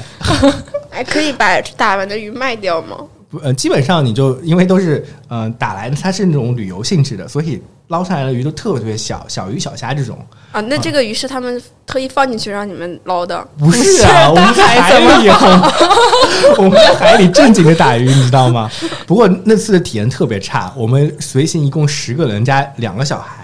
[0.90, 2.96] 哎，可以把打完的鱼卖掉吗？
[3.30, 7.60] 不呃，基本上你就因为都是嗯、呃打来的，它是那种旅游性质的，所以
[7.92, 10.18] 捞上来的鱼都特别特别小，小鱼小虾这种。
[10.50, 13.46] 啊，那这个鱼是他们特意放进去让你们捞的。
[13.58, 15.34] 不是啊，我们在海里有，
[16.56, 18.70] 我们在海里正经的打鱼，你知道吗？
[19.06, 23.41] 不过那次的体验特别差，我们随行一共十个人加两个小孩，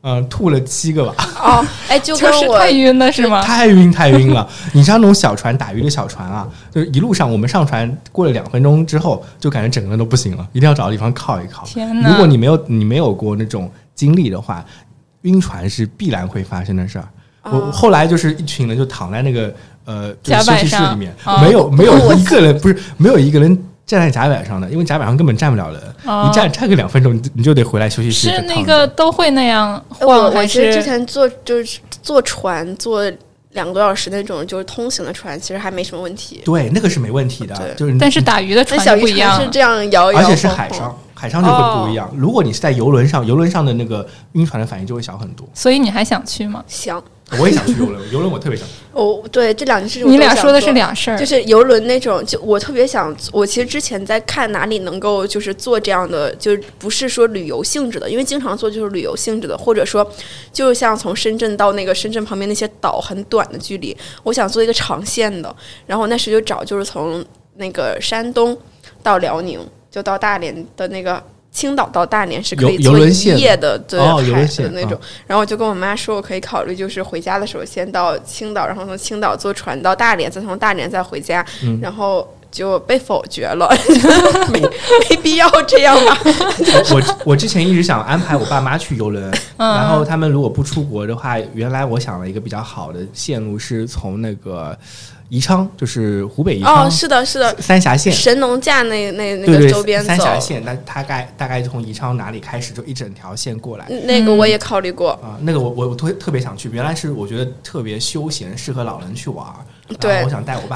[0.00, 3.42] 嗯、吐了七个吧，哦，哎，就跟我就是太晕了，是吗？
[3.42, 4.48] 太晕太晕了。
[4.72, 11.64] 你知道那种小船打鱼的小船啊，就是一路上我们上船过了两分钟之后，就感觉整个人都不行了，一定要找个地方靠一靠。
[11.66, 12.10] 天哪！
[12.10, 14.64] 如果你没有你没有过那种经历的话，
[15.22, 17.08] 晕船是必然会发生的事儿。
[17.42, 19.52] 我哦后来就是一群人就躺在那个
[19.84, 33.02] 呃就是休息室里面，哦没有没有一个人不是没有一个人站在甲板上的，因为甲板上根本站不了人，哦你站站个两分钟，你就你就得回来休息室是那个都会那样哎我晃，我是之前坐就是坐船坐
[33.52, 36.42] 两个多小时那种就是通行的船，其实还没什么问题。
[36.44, 42.12] 对那个是没问题的，就是但是打鱼的船不一样是这样摇摇，而且是海上，海上就会不一样。
[42.14, 45.48] 如果你是在游轮上，游轮上的那个晕船的反应就会小很多。
[45.54, 46.62] 所以你还想去吗？
[46.68, 47.02] 行。
[47.38, 48.74] 我也想去游轮，游轮我特别想去。
[48.92, 51.26] 哦，对，这两件事情我你俩说的是做两事儿就。
[51.26, 60.10] 是游轮那种，就我特别想，我其实之前在看哪里能够就是做这样的，就是不是说旅游性质的，因为经常做就是旅游性质的，或者说
[60.52, 65.54] 就像从深圳到那个深圳旁边那些岛很短的距离，我想做一个长线的，
[65.86, 67.22] 然后那时就找就是从
[67.56, 68.56] 那个山东
[69.02, 69.60] 到辽宁，
[69.90, 71.22] 就到大连的那个。
[71.50, 74.98] 青岛到大连是可以坐一轮线夜的，对哦海的那种。
[75.26, 81.78] 然后我就跟我妈说，我可以考虑，就是回家的时候先到青岛，然后从青岛坐船到大连，再从大连再回家，嗯。
[81.82, 83.68] 然后就被否决了，
[84.52, 86.18] 没没必要这样吧？
[86.24, 89.68] 我我我之前一直想安排我爸妈去游轮，嗯。
[89.74, 94.76] 然后他们如果不出国的话，原来我想了一个比较好的线路是从那个
[95.28, 98.12] 宜昌，就是湖北宜昌、哦，是的，是的，三峡县。
[98.12, 109.56] 神农架那那那个周边，走三，峡县，那大概大概从宜昌哪里开始，就一整条线过来那个我也考虑过，啊、那个我我我特特别想去，原来是我觉得特别休闲，适合老人去玩儿。
[109.98, 110.22] 对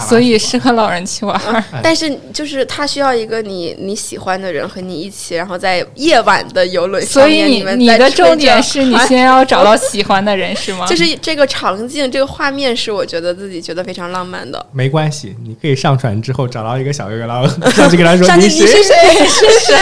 [0.09, 1.38] 所以适合老人去玩
[1.83, 10.87] 但是就是他需要一个你你喜欢的人和你一起，然后在夜晚的游轮上所以面，你你们在吹的重点是你哎先要找到 喜欢的人，是吗？
[10.87, 14.64] 就是这个场景，这个画面是我觉得自己觉得非常浪漫的。
[14.72, 18.94] 没关系，你可以上船之后找到一个小哥哥，然后上去跟他说你你是谁？
[19.29, 19.77] 是谁？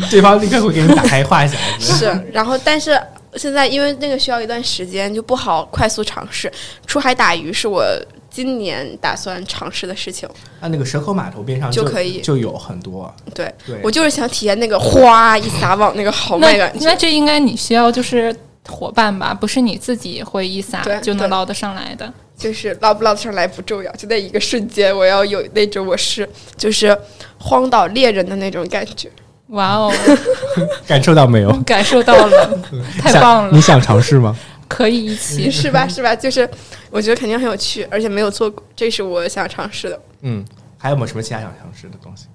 [0.10, 1.92] 对方立刻会给你打开话匣子。
[1.92, 3.00] 是，然后但是
[3.34, 6.50] 现在因为那个需要一段时间，就不好快速尝试。
[6.86, 7.84] 出海打鱼是我
[8.30, 10.28] 今年打算尝试的事情。
[10.60, 13.14] 啊，那个蛇口码头边上就就可以就有很多。
[13.34, 16.94] 对对，我就是想体验那个哗一撒网那个豪迈感觉那。
[16.96, 18.34] 这应该你需要就是
[18.66, 22.12] 伙伴吧，不是你自己会一撒就能捞得上来的。
[22.36, 26.96] 就是捞不捞得上来不重要，就在一个瞬间，我要有那种我是就是
[27.36, 29.10] 荒岛猎人的那种感觉。
[29.48, 29.92] 哇哦，
[30.86, 31.50] 感受到没有？
[31.64, 32.58] 感受到了，
[33.00, 34.36] 太棒了你，想尝试吗？
[34.68, 35.48] 可以一起。
[35.50, 35.88] 是吧？
[35.88, 36.14] 是吧？
[36.14, 36.48] 就是
[36.90, 40.00] 我觉得肯定很有趣，而且没有做过，这是我想尝试的。
[40.22, 40.44] 嗯，
[40.76, 42.26] 还有没有什么其他想尝试的东西？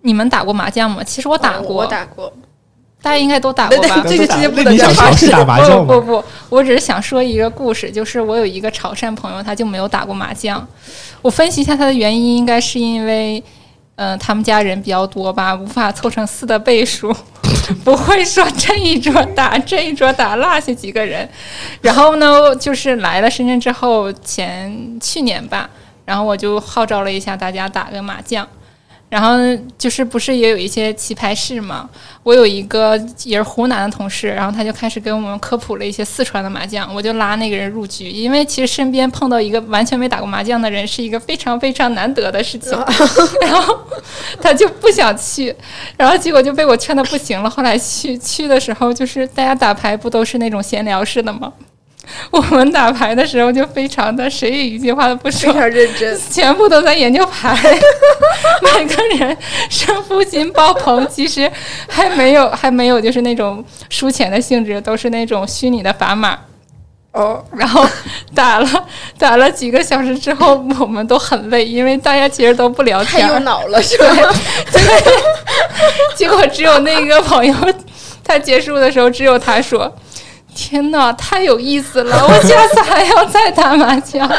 [0.00, 1.04] 你们打过麻将吗？
[1.04, 2.32] 其实我打过，我打过。
[3.02, 4.02] 大家应该都打过吧？
[4.08, 5.86] 这个直接不那你想尝试打麻将吗？
[5.92, 10.66] 不不不，我只是想说一个故事，就是我有一个潮汕朋友，他就没有打过麻将。
[11.20, 13.42] 我分析一下他的原因，应该是因为，
[13.96, 17.14] 嗯、他们家人比较多吧，无法凑成四的倍数，
[17.84, 21.28] 不会说这一桌打这一桌打落下几个人。
[21.80, 25.68] 然后呢，就是来了深圳之后，前去年吧，
[26.04, 28.46] 然后我就号召了一下大家打个麻将。
[29.12, 29.36] 然后
[29.76, 31.86] 就是不是也有一些棋牌室嘛？
[32.22, 42.72] 我有一个也是湖南的同事，然后他就开始给我们科普了一些四川的麻将，我就拉那个人入局，因为其实身边碰到一个完全没打过麻将的人是一个非常非常难得的事情，
[43.42, 43.78] 然后
[44.40, 45.54] 他就不想去，
[45.98, 47.50] 然后结果就被我劝的不行了。
[47.50, 51.52] 后来去去的时候，就是大家打牌不都是那种闲聊式的吗？
[52.30, 57.56] 我们打牌的时候就非常的谁也一句话都不说非，常认真，全部都在研究牌，
[58.76, 59.36] 每个人
[59.70, 61.06] 胜负心爆棚。
[61.08, 61.50] 其实
[61.88, 66.38] 还没有还没有就是那种输钱的性质，都是那种虚拟的砝码。
[67.12, 67.86] 哦，然后
[68.34, 68.86] 打了
[69.18, 73.32] 打了几个小时之后，我们都很累，因为大家其实都不聊天儿。
[73.32, 74.06] 用脑了，是吧？
[76.16, 77.54] 结果只有那个朋友，
[78.24, 79.94] 他结束的时候，只有他说
[80.54, 82.26] ：“天呐，太有意思了！
[82.26, 84.28] 我下次还要再打麻将。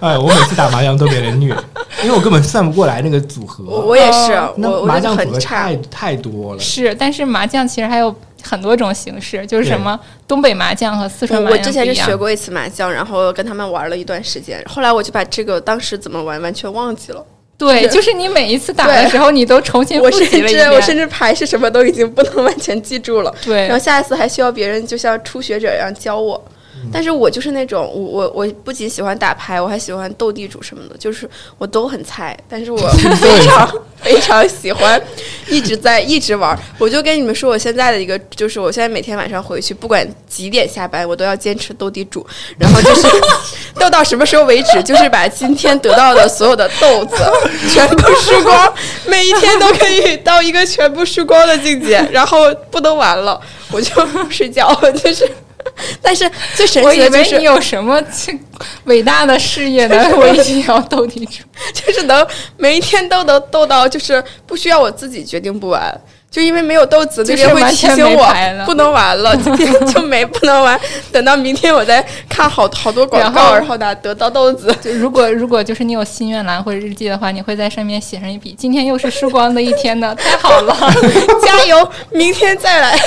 [0.00, 1.56] 哎，我每次打麻将都被人虐，
[2.02, 3.64] 因为我根本算不过来那个组合。
[3.66, 5.76] 我我也是，我我麻将组合很差太。
[5.90, 6.60] 太多了”。
[6.60, 17.24] 是，但是麻将其实还有很多种形式，就是什么东北麻将和四川麻将我之前是学过一次麻将，然后跟他们玩了一段时间，后来我就把这个当时怎么玩完全忘记了。
[17.58, 20.96] 对，就是你每一次打的时候，你都重新我甚复习了一至我甚。
[20.96, 23.34] 至牌是什么都已经不能完全记住了。
[23.44, 26.42] 对然后，下一次还需要别人就像初学者一样教我。
[26.92, 32.78] 但是我就是那种我我我不仅喜欢打牌，我还喜欢斗地主什么的，就是我都很菜，但是我
[33.20, 33.72] 非常
[34.02, 35.00] 非常喜欢
[35.48, 36.58] 一直在一直玩儿。
[36.78, 42.26] 我就跟你们说，我现在的一个就是我现在每天晚上回去，不管几点下班，我都要坚持斗地主，
[42.58, 43.06] 然后就是
[43.78, 47.16] 斗到什么时候为止，就是把今天得到的所有的豆子
[47.68, 48.72] 全部输光，
[49.06, 53.40] 每一天都可以到一个全部输光的境界，然后不能玩了，
[53.72, 53.90] 我就
[54.30, 55.28] 睡觉，就是。
[56.02, 58.38] 但是最神奇的就是为你有什么这
[58.84, 61.42] 伟大的事业呢， 我一定要斗地主。
[61.72, 66.00] 就是能每一天都能斗到，就是不需要我自己决定不玩，
[66.30, 68.34] 就因为没有豆子，就是那边会提醒我
[68.66, 70.78] 不能玩了， 今天就没不能玩，
[71.10, 74.74] 等到明天我再看好好多广告，然后呢得到豆子。
[74.82, 80.76] 就如果如果就是你有心愿栏或者日记的话，你会在上面写上一笔，今天又是输光的一天呢， 太好了。
[81.42, 82.98] 加油，明天再来。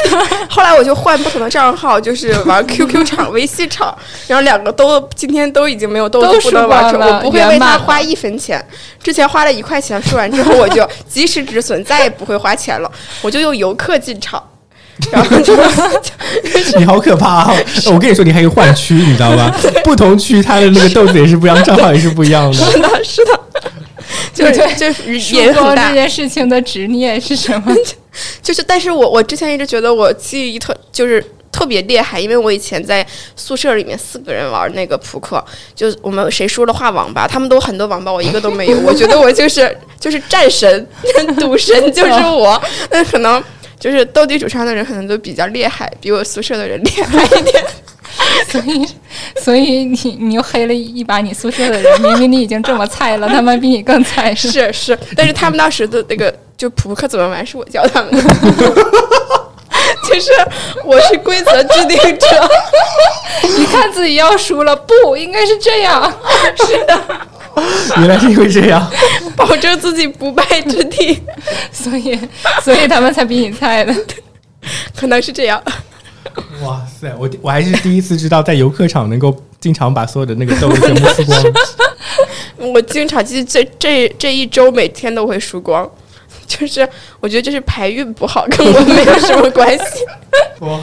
[0.50, 3.96] 后来我就换不同的账号，就是玩 QQ 场、微信场，
[4.28, 8.64] 然后两个都今天都已经没有豆子不能玩了我不会为圆满了它花一分钱。
[9.04, 12.92] 之前花了一块钱，输完之后我就及时止损，再也不会花钱了，
[13.22, 14.44] 我就用游客进场。
[15.14, 15.56] 然后就
[16.78, 17.56] 你好可怕啊！
[17.88, 19.50] 我跟你说，你还可以换区，你知道吧？
[19.82, 22.54] 不同区它的那个豆子也是不一样，账号也是不一样的。
[22.54, 23.40] 是的，是的，
[24.36, 27.74] 就是就是输也很大光这，件事情的执念是什么？
[28.44, 31.26] 就是，但是我我之前一直觉得我记忆特就是
[31.60, 33.06] 特别厉害，因为我以前在
[33.36, 35.44] 宿舍里面四个人玩那个扑克，
[35.76, 38.80] 就我们谁输了画网吧，他们都很多网吧，我一个都没有。
[38.88, 40.88] 我觉得我就是就是战神、
[41.38, 43.44] 赌神就是我，那可能
[43.78, 47.62] 就是斗地主上的人可能都比较厉害，比我宿舍的人厉害一点。
[48.50, 48.88] 所以，
[49.44, 58.24] 所以你你又黑了一把你宿舍的人，明明你已经这么菜了，他们比你更菜，是是是，但是他们当时的那个就扑克怎么玩是我教他们的。
[60.10, 60.32] 就是
[60.84, 62.50] 我是规则制定者，
[63.58, 66.14] 你看自己要输了，不应该是这样。
[66.58, 67.02] 是的
[67.98, 68.90] 原来是因为这样。
[69.36, 71.22] 保证自己不败之地，
[71.72, 72.20] 所以，
[72.64, 73.94] 所以他们才比你菜的。
[74.96, 75.62] 可能是这样。
[76.62, 81.44] 哇塞，我我还是第一次知道，在游客场能够经常把所有的那个豆子全部输光。
[82.74, 85.90] 我经常记这这这一周每天都会输光，
[86.50, 86.88] 就是
[87.22, 90.04] 我觉得就是排运不好，跟我没有什么关系。
[90.66, 90.82] 哇，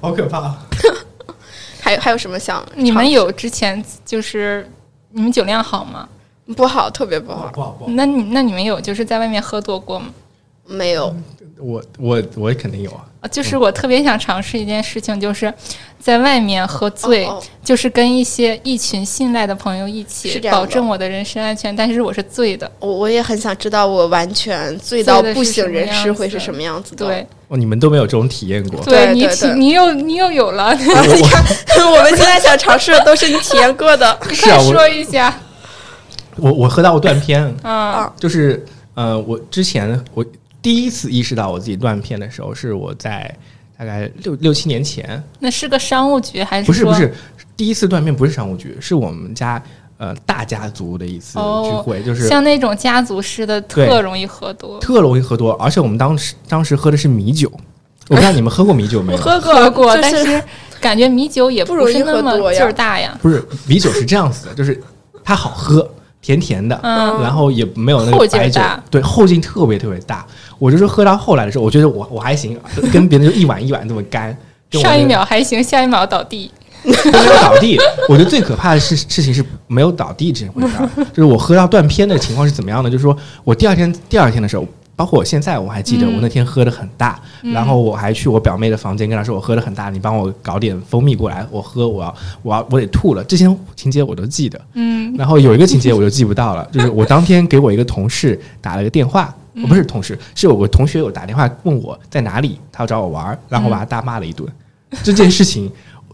[0.00, 0.52] 好可怕！
[1.80, 4.68] 还有还有什么想 你们有之前就是
[5.10, 6.08] 你们酒量好吗？
[6.56, 10.06] 不好，特别不好，不好不好不好，那你那你们有就是在外面喝多过吗？
[10.66, 11.14] 没有。
[11.62, 13.04] 我我我肯定有啊。
[13.30, 15.52] 就是我特别想尝试一件事情，就是
[16.00, 21.74] 在外面喝醉，哦哦就是跟一些一群信赖的朋友一起保证我的人身安全。
[21.76, 27.06] 但是我是醉的，我我也很想知道，我完全醉到不省人事会是什么样子的。
[27.06, 28.80] 对哦，你们都没有这种体验过。
[28.84, 31.44] 对你体对对你又你又有了， 你看，
[31.92, 34.18] 我们现在想尝试的都是你体验过的。
[34.32, 35.32] 是啊，快说一下，
[36.38, 40.24] 我我喝到过断片，啊就是呃，我之前我
[40.62, 43.34] 第一次意识到我自己断片的时候，是我在
[43.76, 47.12] 大概六六七年前，那是个商务局还是不是不是，
[47.56, 49.60] 第一次断片不是商务局，是我们家
[49.98, 54.78] 呃大家族的一次哦聚会，就是像那种家族式的，特容易喝多。
[54.78, 57.50] 特容易喝多，而且我们当时当时喝的是米酒，
[58.08, 59.18] 我不知道你们喝过米酒没有？
[59.20, 60.42] 喝喝过，就但是
[60.80, 63.18] 感觉米酒也不容易是那么喝多呀劲儿大呀。
[63.20, 64.80] 不是米酒是这样子的，就是
[65.24, 65.88] 它好喝，
[66.22, 70.24] 甜甜的，嗯然后也没有那后个白酒劲，对，后劲特别特别大。
[70.58, 72.58] 我就是喝到后来的时候，我觉得我我还行，
[72.92, 74.34] 跟别人就一碗一碗这么干。
[74.70, 76.50] 上一秒还行，下一秒倒地。
[76.84, 77.78] 没有倒地。
[78.08, 82.88] 我觉得最可怕的事事情是没有倒地这回事儿， 就是我喝到断片的情况是怎么样的？
[82.88, 84.64] 就是说我第二天第二天的时候。
[84.94, 86.14] 包括我现在我还记得，嗯。
[86.14, 93.24] 我那天喝的很大，然后我还去我表妹的房间跟她说我喝的很大，你帮我搞点蜂蜜过来，我喝，我要我要我得吐了。
[93.24, 99.62] 这些情节我都记得，嗯，然后有一个情节我就记不到了，就是我当天给我一个同事打了个电话，嗯。
[99.62, 104.48] 我不是同事，是我同学有打电话问我在哪里，他要找我玩，然后我把他大骂了一顿。
[105.02, 105.70] 这件事情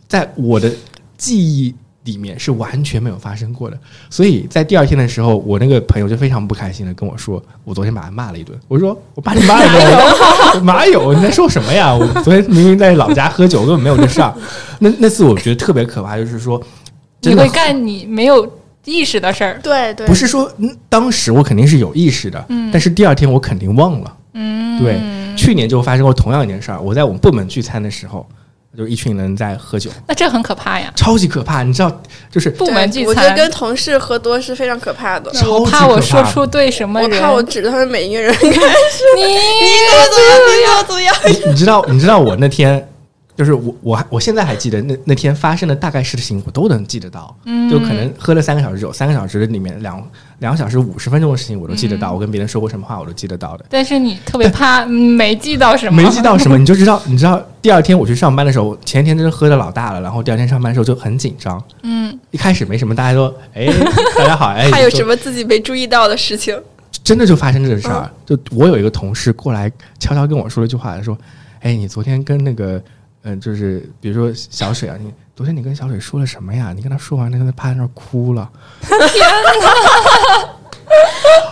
[0.06, 0.72] 在我的
[1.16, 1.74] 记忆
[2.08, 3.78] 里面是完全没有发生过的，
[4.08, 8.58] 所以在第二天的时候，我那个朋友就非常不开心的跟我说，我昨天把他骂了一顿。
[8.66, 11.12] 我说我把你骂了一顿，我哪有？
[11.12, 11.94] 你在说什么呀？
[11.94, 14.34] 我昨天明明在老家喝酒，根本没有这事儿。
[14.78, 16.62] 那 那次我觉得特别可怕，就是说，
[17.20, 18.50] 你会干你没有
[18.86, 19.60] 意识的事儿。
[19.62, 22.42] 对对，不是说嗯当时我肯定是有意识的，
[22.72, 24.16] 但是第二天我肯定忘了。
[24.32, 24.98] 嗯，对，
[25.36, 26.80] 去年就发生过同样一件事儿。
[26.80, 28.26] 我在我们部门聚餐的时候，
[28.78, 30.92] 就一群人在喝酒，那这很可怕呀。
[30.94, 31.64] 超级可怕。
[31.64, 32.00] 你知道，
[32.30, 35.28] 就是部对门聚餐，我觉得跟同事喝多是非常可怕的。
[35.32, 38.54] 超怕我说出对什么我人，怕我指着他们每一个人， 你你
[39.90, 40.38] 怎么怎么样？
[40.46, 41.14] 你怎么怎么样？
[41.26, 42.88] 你你知道，你知道我那天。
[43.38, 47.32] 就是我，我还我现在还记得那那天发生的大概事情，我都能记得到。
[47.44, 50.02] 嗯就可能喝了三个小时酒，三个小时里面两
[50.40, 53.64] 两个小时五十分钟的事情我都记得嗯到，我跟别人说过什么话我都记得到的。
[53.68, 61.62] 但是你特别怕嗯没记到什么，没记到什么，你就知道，你知道第二天我去上班的时候，前一天真的喝的老大了，然后第二天上班的时候就很紧张。
[61.84, 63.68] 嗯，一开始没什么，大家都，哎，
[64.16, 66.58] 大家好，哎， 还有什么自己没注意到的事情？
[67.04, 68.10] 真的就发生这个事儿。
[68.26, 69.70] 就我有一个同事过来
[70.00, 71.16] 悄悄跟我说了一句话，说，
[71.60, 72.82] 哎，你昨天跟那个，
[73.22, 76.72] 嗯、就是比如说小水啊，你昨天你跟小水说了什么呀？
[76.74, 78.48] 你跟他说完，那个他趴在那儿哭了。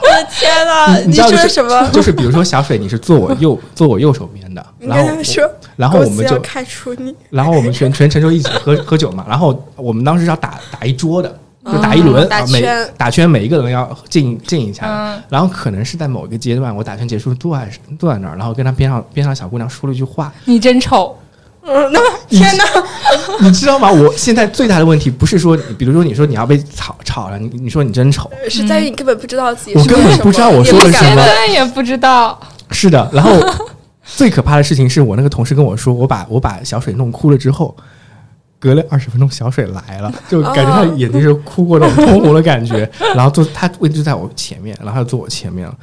[0.03, 1.91] 我的天呐，你知道就是说什么？
[1.91, 5.45] 就是比如说小水，你是坐我右 坐我右手边的，你然后我跟他说，
[5.77, 7.15] 然后我们就开除你。
[7.29, 14.87] 然后我们全全程就一起喝喝酒嘛，然后我们当时要打打一桌的，就打一轮，嗯打圈打圈，每一个人要敬敬一下。
[14.89, 21.15] 嗯然后可能是在某一个阶段，我打圈结束坐在坐在那儿，然后跟他边上边上小姑娘说了一句话，你真丑，
[21.67, 22.65] 嗯，那天哪，
[23.41, 23.91] 你知道吗？
[23.91, 32.39] 我现在最大的问题不是说，比如说你说你要被炒炒了，你你说你真丑，是在于你根本不知道自己我根本不知道我说了什么现在也不知道，
[32.71, 33.11] 是的。
[33.13, 33.33] 然后
[34.05, 37.77] 最可怕的事情是我那个同事跟我说，我把我把小水弄哭了之后。
[38.59, 45.75] 隔了二十分钟，小水来了， 就感觉他眼睛是哭过那种通红的感觉，然后坐他位置就在我前面，然后他就坐我前面了。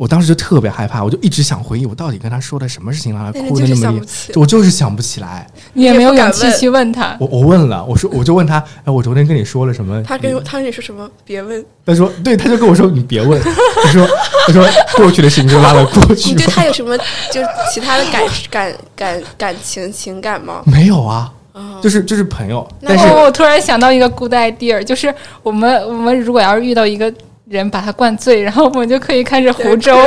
[0.00, 5.46] 我当时就特别害怕，我就一直想回忆我到底跟他说的什么事情让他哭的那么厉害我就是想不起来。
[5.74, 7.14] 你也没有勇气去问他。
[7.20, 10.02] 我我问了，我说我就问他，哎，我昨天跟你说了什么？
[10.02, 11.06] 他跟你他跟你说什么？
[11.22, 11.62] 别问。
[11.84, 13.38] 他说对，他就跟我说你别问，
[13.84, 14.08] 他说
[14.46, 16.46] 他说过去的事情就拉到过去你对。
[16.46, 16.96] 他有什么
[17.30, 20.62] 就是其他的感感感感情情感吗？
[20.64, 27.12] 没有啊，啊，就是就是朋友，那但是哦，我突然想到一个 good idea，就是我们我们如果要是遇到一个
[27.50, 29.92] 人把他灌醉，然后我们就可以开始湖州。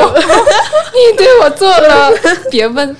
[0.96, 2.10] 你对我做了，
[2.50, 2.96] 别问。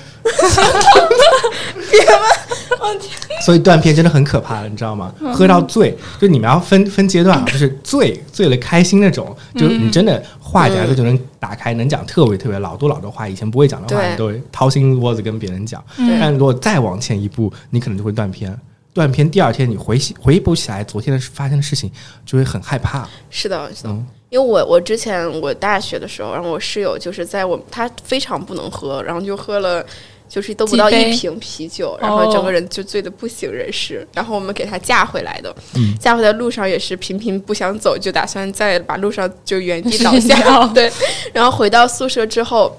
[1.90, 3.00] 别问
[3.44, 5.14] 所以断片真的很可怕的，你知道吗？
[5.20, 15.82] 嗯喝到醉，就你们要分分阶段啊， 就是醉醉了开心那种，就是你真的话匣子就能打开，能讲特别特别老多老多话，以前不会讲的话，你都会掏心窝子跟别人讲。
[15.96, 18.54] 嗯但如果再往前一步，你可能就会断片。
[18.92, 21.90] 断片第二天你回回忆不起来昨天的发生的事情，
[22.24, 23.08] 就会很害怕。
[23.30, 23.88] 是的，是的。
[23.90, 29.86] 嗯因为我我之前我大学的时候，然后我室友就是在我他非常不能喝，然后就喝了。
[30.26, 34.04] 就是都不到一瓶啤酒，然后整个人就醉得不省人事。
[34.14, 40.66] 然后我们给他架回来的，嗯架回来的路上也是频频不想走，就打算再把路上就原地倒睡下。
[40.74, 40.90] 对，
[41.32, 42.76] 然后回到宿舍之后，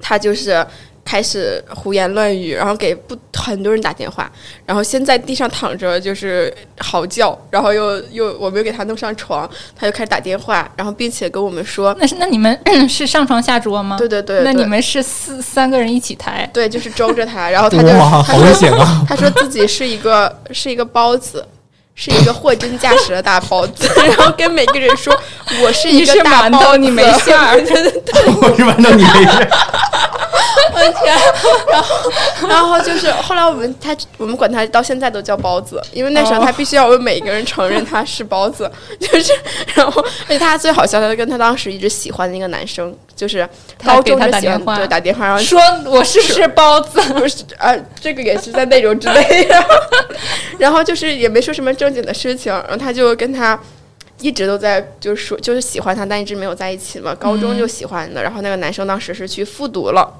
[0.00, 0.66] 他就是
[1.06, 4.30] 开始胡言乱语，然后给不很多人打电话，
[4.66, 12.58] 然后先在地上躺着就是嚎叫，然后又又我们又给他弄上床，他就开始打电话，然后并且跟我们说，那是那你们
[12.90, 13.96] 是上床下桌吗？
[13.96, 16.48] 对对对，那你们是四三个人一起抬？
[16.52, 19.06] 对就是周着他，然后他就哇，他说好危险啊！
[19.08, 21.46] 他说自己是一个是一个包子。
[21.96, 25.12] 是一个货真价实的大包子， 然后跟每个人说
[25.64, 27.56] ：“我是一个大馒头，包子。”你没馅 儿。
[27.56, 29.48] 我是馒头，你没事。
[30.74, 31.16] 我的天！
[31.72, 32.10] 然后，
[32.48, 38.70] 然后就是后来我们他我们管他到现在都叫包子，因为那时候他必须要为每一个人承认他是包子，
[39.00, 39.32] 就是
[39.74, 43.48] 然后而且他最好笑的跟他当时一直喜欢的一个男生，就是
[43.84, 47.00] 高中他给他就打电话对打电话，然后说我是不是包子？
[47.14, 49.68] 不是啊，这个也是在内容之内， 然后
[50.58, 53.58] 然后就是也没说什么正经的事情，然后他就跟他。
[54.18, 57.14] 一直都在就是说就是喜欢他，但一直没有在一起嘛。
[57.16, 60.10] 高中就喜欢的，然后那个男生当时是去复读了，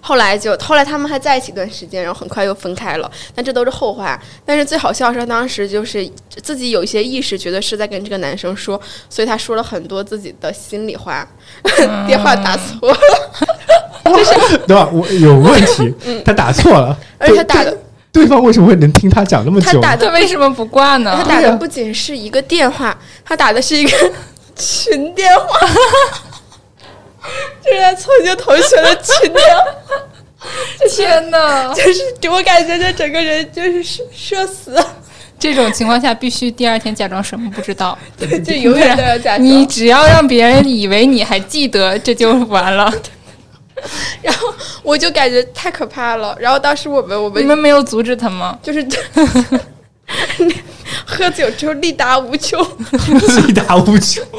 [0.00, 3.10] 后来就后来他们还在一起一段时间，然后很快又分开了。
[3.34, 4.20] 但这都是后话。
[4.44, 6.08] 但是最好笑是，当时就是
[6.42, 11.26] 自己有一些意识，觉得是在跟这个男生说，所以他说了很多自己的心里话，
[12.06, 12.98] 电话打错了，
[14.04, 14.88] 就是对吧？
[14.92, 15.94] 我有问题，
[16.24, 17.70] 他打错了，而且他打的
[18.12, 19.80] 对对方为什么会能听他讲那么久？
[19.80, 21.36] 他打的他为什么不挂呢他？
[21.36, 24.12] 打的不仅是一个电话，他打的是一个
[24.56, 25.68] 群电话，
[27.64, 29.66] 就是他曾经同学的群聊，
[30.90, 31.72] 天哪！
[31.74, 34.82] 就是给我感觉这整个人就是社社死，
[35.38, 37.96] 这种情况下必须第二天假装什么不知道。
[38.44, 39.46] 就 永远都要假装。
[39.46, 42.92] 你只要让别人以为你还记得，这就完了。
[44.20, 44.52] 然后
[44.82, 46.36] 我就感觉太可怕了。
[46.38, 48.58] 然后当时我们我们你们们没有阻止他吗？
[48.62, 48.86] 就是
[51.10, 52.60] 喝酒之后力大无穷，
[53.46, 54.22] 力大无穷。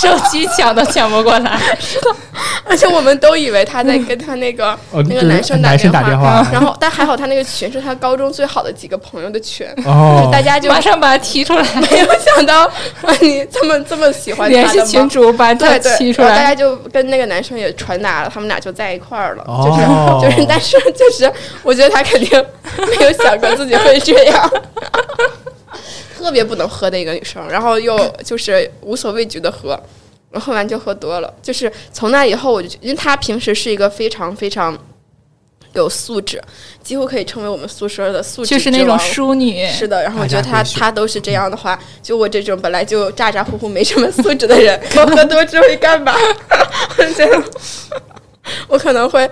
[0.00, 1.58] 手机抢都抢不过来。
[2.64, 12.64] 而且我们都以为他在跟他那个、哦，那个就是男生男生打电话， 然后但还好他那个群是他高中最好的几个朋友的群，哦，大家就马上把他踢出来，没有想到
[13.02, 16.28] 啊，你这么这么喜欢他的联系群主把他对对，踢出来。
[16.28, 20.20] 然后大家就跟那个男生也传达了，他们俩就在一块儿了，哦。
[20.22, 21.32] 就是就是，但是就是，
[21.62, 22.44] 我觉得他肯定
[22.76, 24.52] 没有想过自己会这样，
[26.16, 29.70] 特别不能喝的一个女生，然后又就是无所畏惧的喝，
[30.30, 34.76] 然后喝完就喝多了，就是从那以后我就觉因为她平时是一个非常非常
[35.74, 36.42] 有素质，
[36.82, 46.14] 几乎可以称为我们宿舍的素质就是那种淑女，是的，然后我觉得他家闺秀他都是这样的话，就我这种本来就咋咋呼呼没什么素质的人，我 喝多之后会干嘛？
[46.98, 47.42] 我觉得
[48.66, 49.30] 我可能会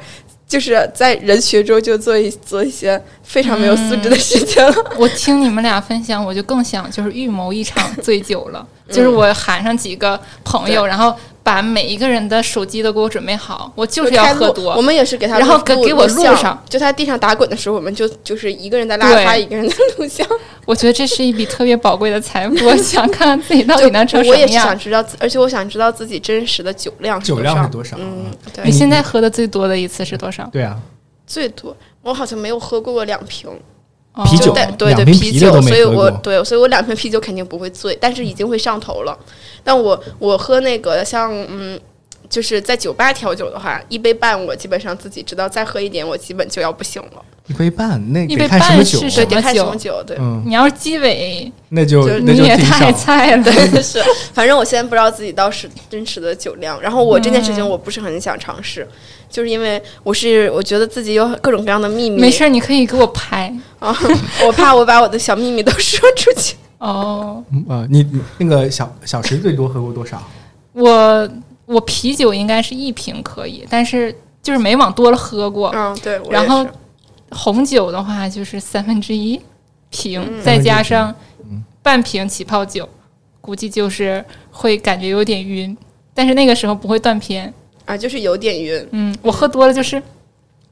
[0.48, 4.74] 就是在人群中就做一做一些非常没有素质的事情了。
[4.96, 8.66] 我听你们俩分享，我就更想就是预谋一场醉酒了。
[8.88, 11.12] 就是我喊上几个朋友，对然后
[11.46, 14.74] 把每一个人的手机都给我准备好，我就是要喝多。
[14.74, 20.26] 我们也是给他然后给给我录上，就他地上打滚的时候，我们就就是一个人在拉对他，一个人在录像。
[20.66, 24.76] 我觉得这是一笔特别宝贵的财富， 我想看看自己到底能成什么样我也是想。
[24.76, 27.96] 知道，而且我想知道自己真实的酒量是酒多少量是多少？
[28.00, 30.44] 嗯，对你，现在喝的最多的一次是多少？
[30.52, 30.76] 对啊，
[31.28, 33.48] 最多我好像没有喝过过两瓶。
[34.16, 39.16] 哦啤酒对对对，啤酒，所以我对，所以我两瓶啤酒肯定不会醉，但是已经会上头了。
[39.62, 41.78] 但我我喝那个像嗯，
[42.28, 47.22] 就是在酒吧调酒的话，一杯半我基本上自己知道，再喝一点我基本就要不行了。
[47.48, 49.00] 一杯半，那一杯得看什么半酒啊？
[49.02, 50.16] 是什么对，得看什酒么酒，对。
[50.18, 52.92] 嗯，你要是鸡尾，那就你也太。
[52.92, 53.42] 菜了。
[53.44, 54.02] 对，是，
[54.32, 56.80] 反正我现在不知道自己到是真实的酒量。
[56.82, 58.86] 然后我这件事嗯情我不是很想尝试，
[59.30, 63.96] 就是因为我是我觉得自己有各种各样的秘密，没事儿，你可以给我拍啊，
[64.44, 66.56] 我怕我把我的小秘密都 说出去。
[66.78, 67.44] 哦。
[67.68, 70.20] 啊呃，你你那个小小石最多喝过多少？
[70.72, 71.28] 我
[71.66, 75.70] 我啤酒应该是一瓶可以，但是就是没往多了喝过。
[75.74, 76.20] 嗯，对。
[76.30, 76.66] 然后
[77.30, 79.40] 红酒的话就是三分之一
[79.90, 81.14] 瓶，嗯再加上
[81.44, 82.88] 嗯半瓶起泡酒，
[83.40, 85.76] 估计就是会感觉有点晕，
[86.14, 87.52] 但是那个时候不会断片。
[87.84, 88.88] 啊，就是有点晕。
[88.92, 90.02] 嗯，我喝多了就是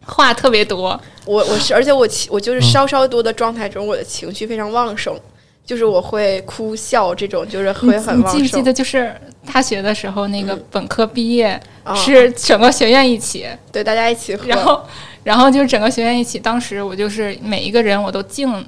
[0.05, 5.17] 话特别多，我我是，而且我情我就是嗯稍稍多的状态中，我的情绪非常旺盛，
[5.65, 8.43] 就是我会哭笑这种，就是会很你旺盛。
[8.43, 9.15] 记不记得就是
[9.53, 14.81] 大学的时候那个本科毕业、啊是整个学院一起，对大家一起喝，然后
[15.23, 18.65] 然后就是整个学院一起，当时我就是每一个人我都敬。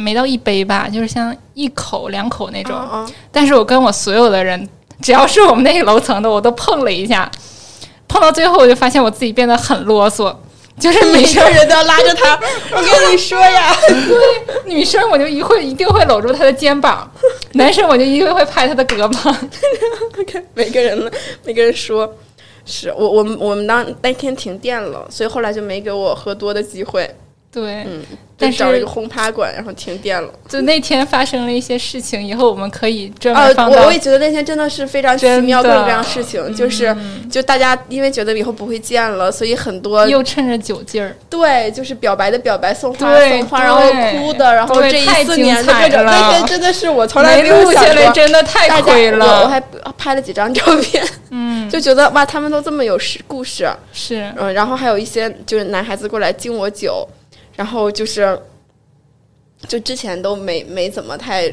[0.00, 2.72] 没到一杯吧，就是像一口两口那种。
[2.72, 4.68] 嗯嗯但是我跟我所有的人，
[5.02, 7.28] 只要是我们那个楼层的，我都碰了一下。
[8.06, 10.32] 碰到最后，我就发现我自己变得很啰嗦，
[10.78, 12.38] 就是女每生个人都要拉着他，
[12.72, 13.76] 我跟你说呀，
[14.66, 17.10] 女生我就一会一定会搂住他的肩膀，
[17.52, 19.36] 男生我就一定会拍他的胳膊。
[20.54, 21.10] 每个人
[21.44, 22.12] 每个人说。
[22.70, 27.08] 是我我们我们当那天停电了，所以后来就没给我喝多的机会。
[27.50, 28.02] 对，嗯，
[28.36, 30.28] 但就找了一个是轰趴馆，然后停电了。
[30.46, 36.94] 就那天发生了一些事情，以后我们可以专啊门，放到我我也觉得那天真的是非常奇妙，各种各样事情，就是
[37.30, 43.80] 就大家因为觉得以后不会见了，所以很多又趁着酒劲儿，对，就是表白的表白，送花对送花，然后
[44.10, 48.12] 哭的，然后这一四太精年的这种，那天真的是我从来没有录下来想过。
[48.12, 49.48] 真的太亏我我。
[49.48, 49.58] 还
[49.96, 57.06] 拍了几张照片， 嗯，就觉得哇，他们都这么有事故事，是嗯，然后还有一些就是男孩子过来敬我酒，
[57.58, 58.40] 然后就是
[59.66, 61.52] 就之前都没没怎么太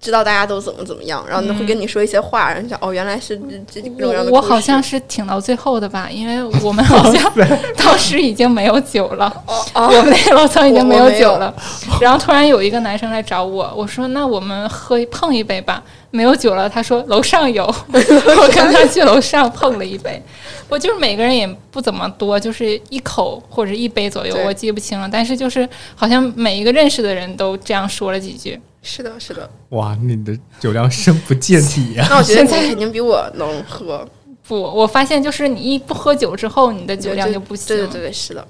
[0.00, 3.36] 知道大家都怎么怎么样，然后会跟你说一些话，然后想哦，原来是
[3.70, 7.32] 这这种样的我我好像是挺到最后的吧，因为我们好像
[7.76, 9.30] 当时已经没有酒了，
[9.74, 11.54] 哦我们那个楼层已经没有酒了。
[12.00, 16.66] 然后突然有一个男生来找我，我说那我们喝碰一杯吧，没有酒了。
[16.66, 20.22] 他说楼上有， 我跟他去楼上碰了一杯。
[20.70, 25.06] 我就是每个人也不怎么多，就是一口或者一杯左右，我记不清了。
[25.12, 28.58] 但是就是好像每一个认识的人都这样说了几句。
[28.82, 29.48] 是的，是的。
[29.70, 34.08] 哇，你的酒量深不见底呀、 那我觉得你现在肯定比我能喝，
[34.48, 37.68] 不，我发现就是你一不喝酒之后，你的酒量就就不行。
[37.68, 38.46] 对对对对，是的。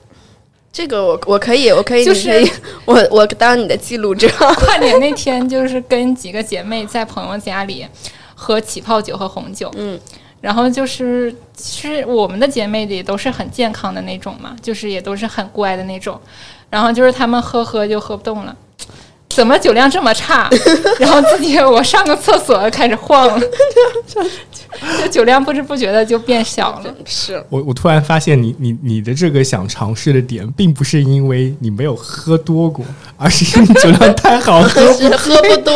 [0.72, 4.28] 这个我我可以，我可以，就是你可以， 我我当你的记录者。
[4.38, 7.84] 跨年那天，就是跟几个姐妹在朋友家里
[8.36, 9.98] 喝起泡酒和红酒，嗯，
[10.40, 16.18] 然后就是其实我们的姐妹里都是很健康的那种嘛，就是也都是很乖的那种，
[16.70, 18.56] 然后就是她们喝喝就喝不动了。
[19.30, 20.50] 怎么酒量这么差？
[20.98, 23.46] 然后自己我上个厕所开始晃了，
[25.00, 26.94] 这酒量不知不觉的就变小了。
[27.06, 32.84] 是，我我突然发现你你你的这个想尝试的点，并不是因为你没有喝多过，
[33.16, 34.92] 而是因为你酒量太好喝。
[34.94, 35.72] 是喝不多，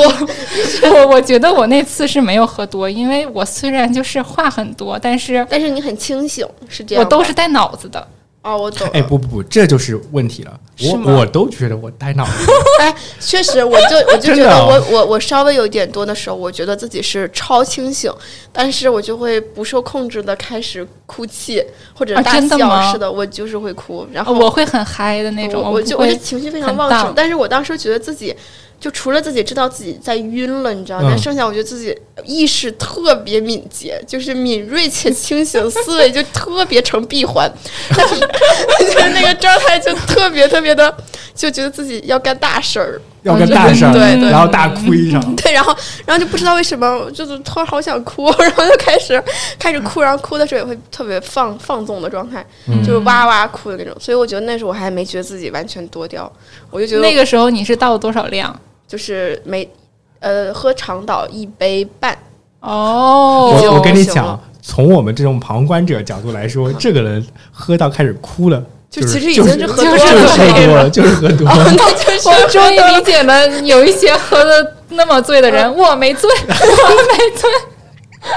[0.91, 7.09] 我我觉得我那次是没有喝多，因为我虽然就是话很多，但是但是你很清醒，是这样我。
[7.09, 8.07] 都是带脑子的。
[8.45, 8.93] 哦，我懂了。
[8.93, 10.61] 哎，不不不，这就是问题了。
[10.83, 12.31] 我我都觉得我呆脑子。
[12.79, 18.13] 哎，确实，我就我就觉得我哦我我稍微有一点多的时候，我觉得自己是超清醒，
[18.53, 21.65] 但是我就会不受控制的开始哭泣
[21.95, 22.41] 或者啊大笑。
[22.41, 28.37] 真的是的，我就是会哭，然哦后我会很嗨的那种，我就我就情绪非常旺盛但是我当时觉得自己。
[28.81, 31.07] 就除了自己知道自己在晕了，你知道，嗯。
[31.09, 37.51] 但剩下我觉得自己意识特别敏捷，就是敏锐且清醒，思维就特别成闭环，
[37.97, 40.95] 但 是就是那个状态就特别特别的，
[41.35, 45.35] 就觉得自己要干大事儿，要个大事儿，对对然后大哭一场。
[45.37, 45.75] 对，然后
[46.07, 49.23] 然后就不知道为什么，就是突然好想哭， 然后就开始
[49.59, 52.45] 开始哭，然后哭的时候也会特别放放纵的状态，
[52.85, 53.93] 就是哇哇哭的那种。
[53.99, 56.31] 所以我觉得那时候我还没觉得自己完全多掉，
[56.71, 58.55] 我就觉得那个时候你是倒了多少量？
[58.87, 59.69] 就是每
[60.21, 62.17] 呃喝长岛一杯半，
[62.61, 68.63] 哦我我跟你讲，从我们这种旁观者角度来说，这个人喝到开始哭了，
[68.95, 70.91] 就其实已就是经是喝就多是就是喝多了。
[70.91, 71.75] 就是喝多了。
[71.77, 77.51] 那就是我终于理解了，有一些喝的那么醉的人，我没醉， 我没醉。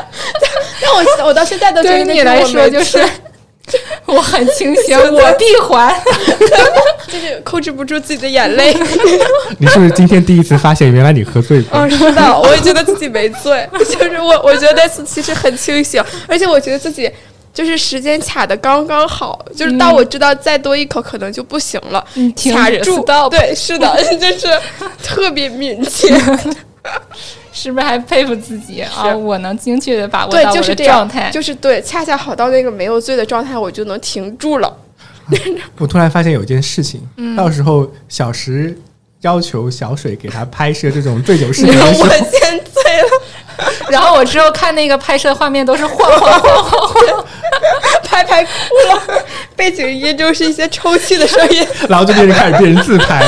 [0.81, 3.01] 但我我到现在都对于你来说，就是
[4.05, 5.93] 我很清醒，我闭环。
[7.07, 8.75] 就是控制不住自己的眼泪。
[9.59, 11.65] 你是不是今天第一次发现，原来你喝醉了？
[11.71, 17.09] 嗯，是的，我也觉得自己没醉，就是我，我觉得那次其实很清醒，而且我觉得自己
[17.57, 23.91] 就是时间卡的刚刚好，就是到我知道再多一口可能就不行了，嗯卡住对，是的，
[24.21, 24.47] 就是
[25.01, 26.15] 特别敏捷，
[27.51, 29.11] 是不是还佩服自己啊？
[29.17, 31.31] 我能精确的把握对，到我的就是这样状态，。
[31.31, 34.71] 就是对，恰恰好到那个没有醉的状态，我就能停住了。
[35.79, 38.79] 我突然发现有一件事情，嗯到时候小石
[39.21, 42.63] 要求小水给他拍摄这种醉酒视频我的时候，先
[43.91, 47.25] 然后我之后看那个拍摄画面都是晃 晃晃晃晃，
[48.03, 48.49] 拍拍哭
[48.89, 49.23] 了，
[49.55, 51.65] 背景音就是一些抽泣的声音。
[51.87, 53.23] 然后就变成开始变成自拍。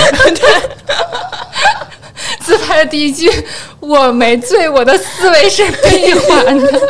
[2.42, 3.32] 自拍的第一句
[3.80, 6.82] “我没醉，我的思维是闭环的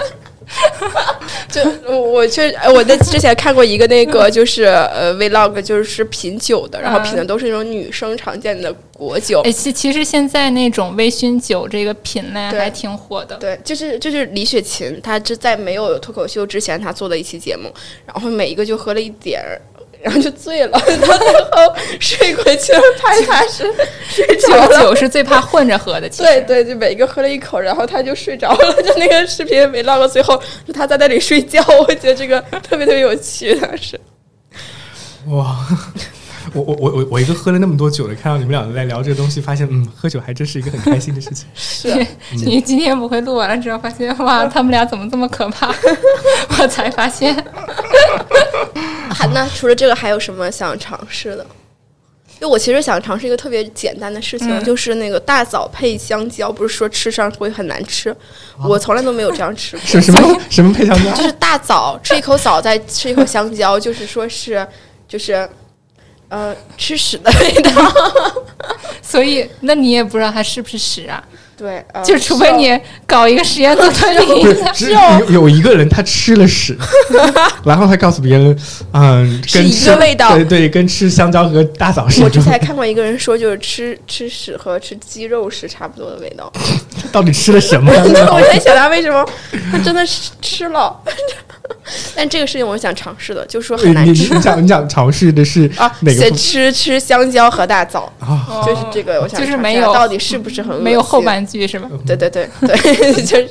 [1.51, 9.41] 就我我确呃我在之前看过一个那个 就是呃 vlog，就是品酒的，然后品的都是那种女生常见的果酒”。。
[9.45, 13.35] 哎，其其实现在那种微醺酒这个品类还挺火的。
[13.37, 17.73] 对，就是就是李雪琴，她就在没有脱口秀之前，她做的一期节目，
[18.05, 19.59] 然后每一个就喝了一点儿，
[20.01, 23.63] 然后就醉了， 到最后睡过去了，拍他是
[24.09, 24.81] 睡着酒了。
[24.81, 28.73] 酒是最怕混着喝的，其实对对，就每一个喝了一口，然后他就睡着了。
[28.81, 33.99] 就那个视频 vlog 最后，就他在那里睡觉，我觉得这个特别特别有趣，当时。
[35.27, 35.57] 哇，
[36.53, 41.47] 我我我我我一个喝了那么多酒的，看到你们两个在聊这个东西，发现嗯，喝酒还真是一个很开心的事情。
[41.55, 42.05] 是
[42.45, 45.73] 你今天不会录完了之后发现哇，他们俩怎么这么可怕？
[46.59, 47.35] 我才发现，
[49.09, 51.45] 还那除了这个还有什么想尝试的？
[52.41, 58.15] 因为我其实想尝试一个特别简单的事情，嗯就是那个大枣配香蕉，不是说吃上会很难吃，
[58.63, 59.85] 我从来都没有这样吃过。
[59.85, 61.11] 是 什么什么配香蕉？
[61.15, 64.65] 就是大枣，吃一口枣，再吃一口香蕉，就是说是
[65.05, 65.49] 就是
[66.29, 67.71] 呃吃屎的味道。
[69.01, 71.23] 所以那你也不知道它是不是屎啊？
[71.57, 76.77] 对，呃、就除非你搞一个实验做吞不 是一下，，只有有一个人他吃了屎，
[77.65, 78.57] 然后他告诉别人，
[78.93, 82.43] 嗯，是一个味道对对，跟吃香蕉和大枣是一我之种。
[82.45, 86.49] 前还看过一个人说，就是吃吃屎和吃鸡肉是差不多的味道。
[87.11, 87.91] 到底吃了什么？
[87.91, 89.27] 我在想他为什么
[89.69, 90.97] 他真的是吃了，
[92.15, 98.63] 但这个事情我是想尝试的，就是说很难吃你想你想尝试的是啊，哪个吃吃香蕉和大枣，啊？
[98.65, 101.89] 就是这个，我想尝试就是没有到底是不是很恶没有后半句是吗？
[102.05, 103.49] 对对对对， 就是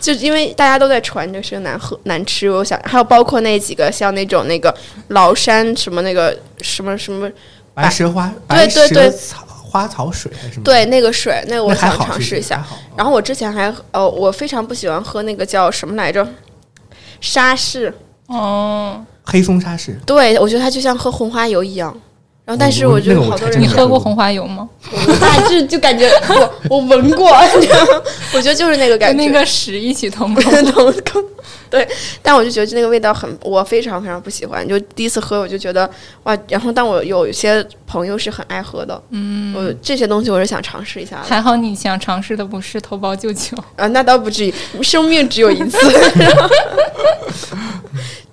[0.00, 4.74] 就是因为大家都在传这个事情难喝难吃，我想还有包括那几个像那种那个
[5.08, 7.30] 崂山什么那个什么什么，
[7.72, 10.64] 白蛇花，对对对草花草水还是什么？
[10.64, 12.64] 对那个水那个我想尝试一下。
[12.96, 16.24] 然后我之前还呃，我非常不喜欢喝那个叫什么来着，
[17.24, 17.92] 沙士，
[18.26, 21.96] 哦，黑松沙士，对我觉得它就像喝红花油一样。
[22.44, 24.68] 然后，但是我我觉得好多人你喝过红花油吗？
[24.92, 27.30] 我 大致就感觉我我闻过，
[28.34, 30.42] 我觉得就是那个感觉，跟那个屎一起通过。
[30.72, 31.24] 同同
[31.70, 31.88] 对，
[32.22, 34.66] 但我就觉得那个味道很，我非常非常不喜欢。
[34.68, 35.90] 就第一次喝，我就觉得
[36.24, 45.78] 哇，然后但我有一些朋友是很爱喝的，嗯，我这些东西我是想尝试一下的还好你想尝试的不是头孢救球，啊，那倒不至于，生命只有一次。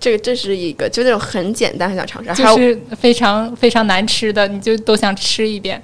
[0.01, 2.33] 这个这是一个，就那种很简单，很想尝试。
[2.33, 5.81] 还有就是非常非常难吃的，你就都想吃一遍。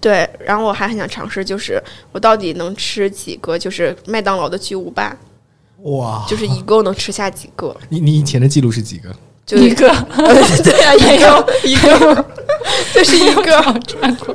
[0.00, 1.80] 对，然后我还很想尝试，就是
[2.10, 5.16] 我到底能吃几个，就是麦当劳的巨无霸，
[5.82, 6.26] 哇！
[6.28, 7.74] 就是一共能吃下几个？
[7.88, 9.14] 你你以前的记录是几个？
[9.46, 9.88] 就一个
[10.64, 12.26] 对啊，也 有一个，
[12.94, 13.64] 就是一个。
[13.86, 14.34] 转过，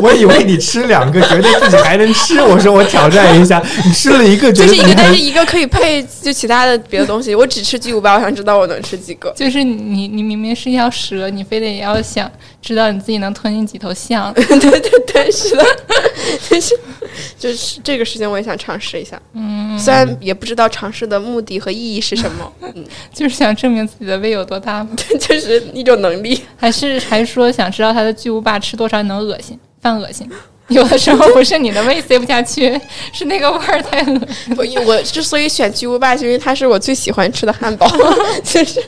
[0.00, 2.40] 我以为你吃两个，觉得自己还能吃。
[2.40, 7.34] 我说我挑战一下，你吃了一个，觉就是一个，但是一个可以配就其他的别的东西。
[7.34, 9.32] 我只吃巨无霸，我想知道我能吃几个。
[9.36, 12.30] 就是你你明明是一条蛇，你非得要想
[12.60, 14.32] 知道你自己能吞进几头象。
[14.34, 14.80] 对对
[15.12, 15.64] 对，是的，
[16.48, 16.74] 就是
[17.38, 19.20] 就是这个事情，我也想尝试一下。
[19.34, 24.90] 嗯，虽然也不知道尝试的目的和意义是什么，嗯， 就是想证明自己的胃有多大吗？
[25.18, 26.40] 就是一种能力。
[26.56, 30.28] 还是还是说想知道它的巨无霸吃多少能恶心，犯恶心？
[30.68, 32.80] 有的时候不是你的胃塞不下去，
[33.12, 34.56] 是那个味儿太恶心。
[34.56, 37.86] 我我之所以选巨无霸，是因为它是我最喜欢吃的汉堡，
[38.44, 38.82] 就是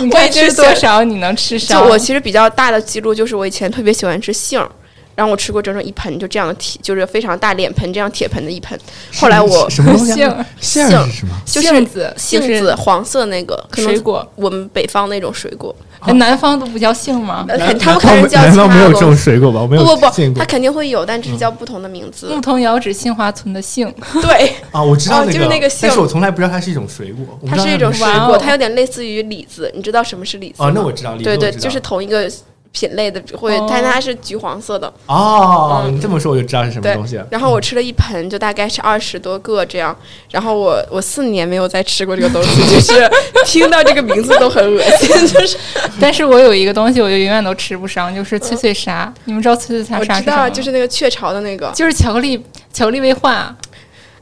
[0.00, 1.88] 你吃多少你能吃就上？
[1.88, 4.70] 我其实比较大的记录就是我以前特别喜欢吃杏儿，
[5.14, 8.78] 然后我吃过整整一盆就这样的铁，就是非常大脸盆这样铁盆的一盆。
[9.16, 10.46] 后来我什么东西杏啊？
[10.60, 11.34] 杏是什么？
[11.46, 17.46] 就是杏子杏子黄色那个可能水果，我们北方那种水果，哎南方都不叫杏吗？
[17.78, 19.12] 他们可能叫南其他方没有这种。
[19.16, 19.60] 水果吧？
[19.60, 22.26] 我没有不不不，它肯定会有，但只是叫不同的名字。
[22.28, 23.92] 牧童遥指杏花村的杏，
[24.22, 24.82] 对，啊！
[24.82, 27.38] 我知道哦就是那个杏但是我从来不知道它是一种水果。
[27.46, 29.70] 它是一种水果，它有点类似于李子。
[29.76, 30.68] 你知道什么是李子吗？
[30.68, 32.28] 哦，那我知道，李对对，子我知道就是同一个
[32.72, 34.92] 品类的，会哦，但它是橘黄色的。
[35.06, 37.26] 哦，你这么说我就知道是什么东西了。
[37.30, 39.96] 然后我吃了一盆，就大概是二十多个这样。
[40.30, 43.10] 然后我我四年没有再吃过这个东西，就是
[43.44, 45.56] 听到这个名字都很恶心，就是
[46.00, 49.12] 但是我有一个东西，我就永远都吃不上，就是脆脆鲨。
[49.26, 50.48] 你们知道脆脆沙我知道？
[50.48, 51.70] 就是那个雀巢的那个。
[51.74, 52.42] 就是巧克力
[52.72, 53.54] 巧克力味化，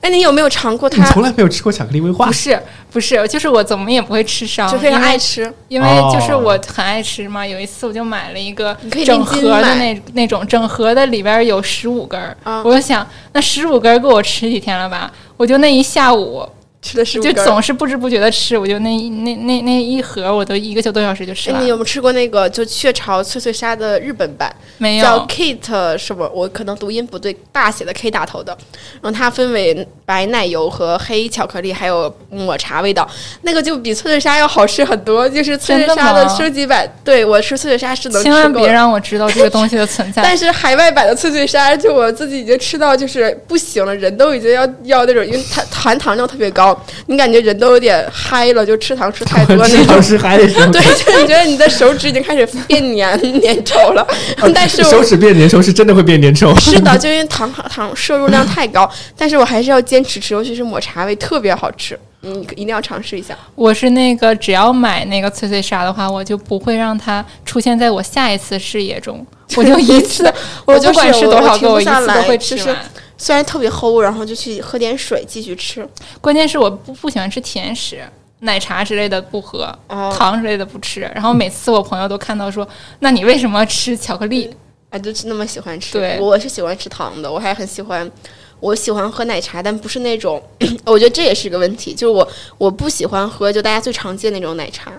[0.00, 1.02] 哎，你有没有尝过它？
[1.02, 2.32] 你从来没有吃过巧克力威化不？
[2.32, 2.58] 是
[2.90, 5.52] 不是，就是我怎么也不会吃伤，就非常爱吃。
[5.68, 12.34] 因为哦就是我很爱吃嘛，有一次我就买了一个整盒的那那种整盒的，里边有十五根儿。
[12.42, 15.12] 啊我就想，那十五根够我吃几天了吧？
[15.36, 16.48] 我就那一下午，
[16.82, 21.60] 吃 的是就总是不知不觉的吃，我就那一那那那一盒，我都一个小多小时就吃了。
[21.60, 24.54] 你有没有吃过那个就雀巢脆脆鲨的日本版？
[24.78, 26.28] 没叫，Kate 什么？
[26.34, 28.56] 我可能读音不对，大写的 K 打头的。
[29.02, 33.08] 然后它分为白奶油和黑巧克力，还有抹茶味道。
[33.42, 36.90] 那个就比脆脆鲨要好吃很多，就是脆脆鲨的升级版。
[37.04, 38.66] 对我吃脆脆鲨是能吃千万别。
[38.70, 40.22] 让我知道这个东西的存 在。
[40.22, 46.69] 但是海外版的脆脆鲨，就我自己已经吃到就是不行了，人都已经要要那种，因为它含糖量特别高，
[47.06, 54.06] 你感觉人都有点嗨了，就吃糖吃太多那种 吃嗨的时候，对， 就你觉得你的手指已经开始变粘粘 稠了，
[54.54, 56.58] 但是手指变粘稠是真的会变粘稠。
[56.60, 61.98] 是的，就因为糖糖摄入量太高，但是我还是要坚持吃，尤其是抹茶味特别好吃。
[62.22, 63.34] 你一定要尝试一下。
[63.54, 70.30] 我是那个只要买那个脆脆鲨的话，我就不会让它出现在我下一次视野中，我就一次，
[70.66, 72.76] 我不管吃多少个，停不一次都会吃完。
[73.20, 75.86] 虽然特别齁，然后就去喝点水继续吃。
[76.22, 78.02] 关键是我不不喜欢吃甜食，
[78.38, 81.02] 奶茶之类的不喝，糖之类的不吃。
[81.14, 82.66] 然后每次我朋友都看到说
[83.00, 84.50] ：“那你为什么吃巧克力？”
[84.88, 85.92] 啊，就是那么喜欢吃。
[85.92, 88.10] 对，我是喜欢吃糖的，我还很喜欢。
[88.58, 90.42] 我喜欢喝奶茶，但不是那种，
[90.84, 91.94] 我觉得这也是个问题。
[91.94, 94.92] 就是我我不喜欢喝就大家最常见那种奶茶，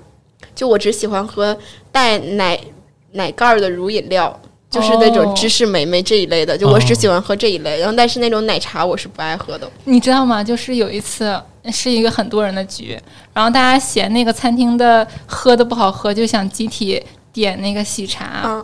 [0.53, 1.57] 就我只喜欢喝
[1.91, 2.59] 带奶
[3.11, 4.39] 奶盖儿的乳饮料，
[4.71, 6.57] 就是那种芝士梅梅这一类的。
[6.57, 9.69] 就我只喜欢喝这一类，然后但是那种奶茶我是不爱喝的。
[9.83, 10.43] 你知道吗？
[10.43, 11.39] 就是有一次
[11.71, 12.97] 是一个很多人的局，
[13.33, 18.63] 然后大家嫌那个餐厅的喝的不好喝，就想集体点那个喜茶，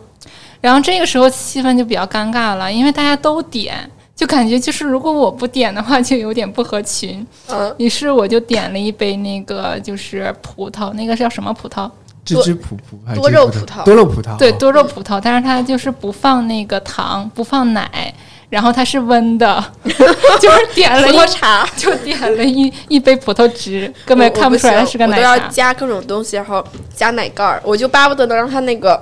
[0.61, 3.87] 然后这个时候气氛就比较尴尬了，因为大家都点。
[4.15, 7.23] 就感觉就是如果我不点的话，就有点不合群。
[7.49, 11.87] 嗯，于是我就点了一杯那个就是葡萄，那个叫什么葡萄？
[12.35, 14.37] 芝芝葡萄，多肉葡萄，多肉葡萄。
[14.37, 18.13] 对，多肉葡萄，但是它就是不放那个糖，不放奶，
[18.49, 25.31] 然后它是温的， 就是点了一茶，就点了一一杯葡萄汁，根本看不出来是个奶茶。
[25.31, 26.63] 我都要加各种东西，然后
[26.93, 29.01] 加奶盖儿，我就巴不得能让它那个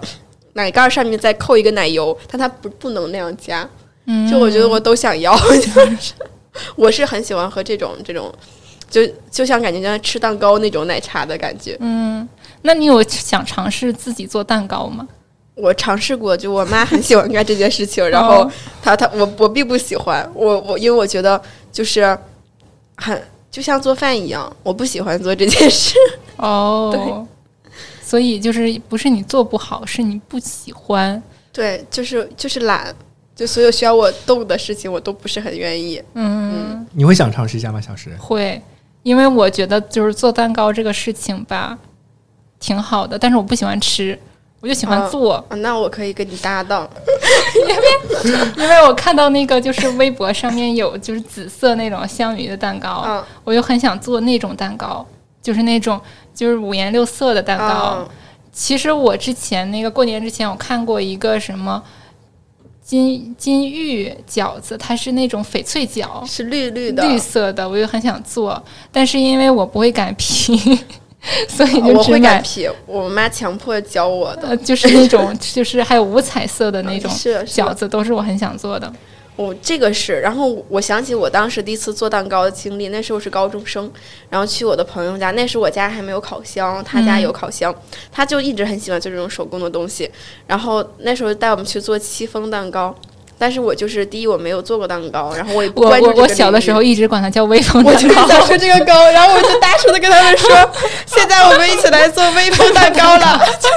[0.54, 3.68] 奶盖儿上面再扣一个奶油，但它不不能那样加。
[4.30, 6.14] 就我觉得我都想要， 就是
[6.76, 8.32] 我是很喜欢喝这种这种，
[8.88, 9.02] 就
[9.32, 11.76] 就像感觉像吃蛋糕那种奶茶的感觉。
[11.80, 12.28] 嗯，
[12.66, 15.08] 那你有想尝试自己做蛋糕吗？
[15.56, 18.50] 我尝试过，就我妈很喜欢干这件事情， 然后
[18.82, 21.42] 她她我我并不喜欢，我我因为我觉得
[21.72, 22.18] 就是
[22.98, 25.96] 很就像做饭一样，我不喜欢做这件事。
[26.38, 27.72] 哦，对，
[28.04, 31.22] 所以就是不是你做不好，是你不喜欢。
[31.54, 32.94] 对，就是就是懒。
[33.34, 36.02] 就所有需要我动的事情，我都不是很愿意。
[36.14, 38.16] 嗯，你会想尝试一下吗，小石？
[38.18, 38.62] 会，
[39.04, 41.78] 因为我觉得就是做蛋糕这个事情吧，
[42.66, 43.20] 挺好的。
[43.20, 44.18] 但是我不喜欢吃，
[44.60, 45.46] 我就喜欢做。
[45.58, 46.90] 那我可以跟你搭档，
[47.70, 55.06] 因为因为我看到那个就是微博上面有就是紫色那种香芋的蛋糕，我就很想做那种蛋糕，
[55.44, 56.02] 就是那种
[56.34, 58.08] 就是五颜六色的蛋糕。
[58.52, 61.84] 其实我之前那个过年之前，我看过一个什么。
[62.86, 70.80] 金金玉饺子，它是那种翡翠饺，是绿绿的、绿色的，我就很想做，但是因为我不会擀皮，
[71.50, 72.70] 所以就我会擀皮。
[72.86, 77.12] 我妈强迫教我的，就是那种，就是还有五彩色的那种
[77.46, 78.92] 饺子，都是我很想做的。
[79.36, 82.88] 我这个是，然后我想起我当时第一次做蛋糕的经历。
[82.88, 83.92] 那时候是高中生，
[84.30, 87.76] 然后去我的朋友家，那时我家还没有烤箱，他家有烤箱，
[88.12, 90.10] 他就一直很喜欢做这种手工的东西。
[90.48, 92.96] 然后那时候带我们去做戚风蛋糕。
[93.38, 98.00] 但是我就是第一，我没有做过蛋糕， 然后我也不关注我我小的时候一直管它叫微风蛋糕。
[98.00, 100.50] 我就想吃这个糕，然后我就大声的跟他们说
[101.06, 103.76] ：“现在我们一起来做微风蛋糕了。”就是，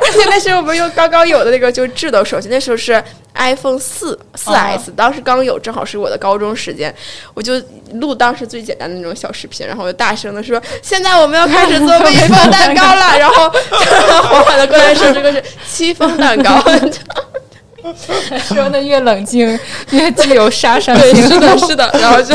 [0.00, 3.02] 而且那时候我们用刚刚有的那个就智能手机，那时候是
[3.34, 6.92] iPhone 四四 S，当时刚有，正好是我的高中时间，
[7.34, 7.54] 我就
[7.94, 13.48] 录当时最简单的那种小视频，然后我就大声的说：“现在我们要开始做微风蛋糕了。”然后
[14.28, 16.62] 缓缓的过来说：“这个是戚风蛋糕。”
[18.54, 19.58] 说的越冷静，
[19.90, 21.22] 越具有杀伤性。
[21.22, 21.90] 是的， 是的。
[22.00, 22.34] 然后就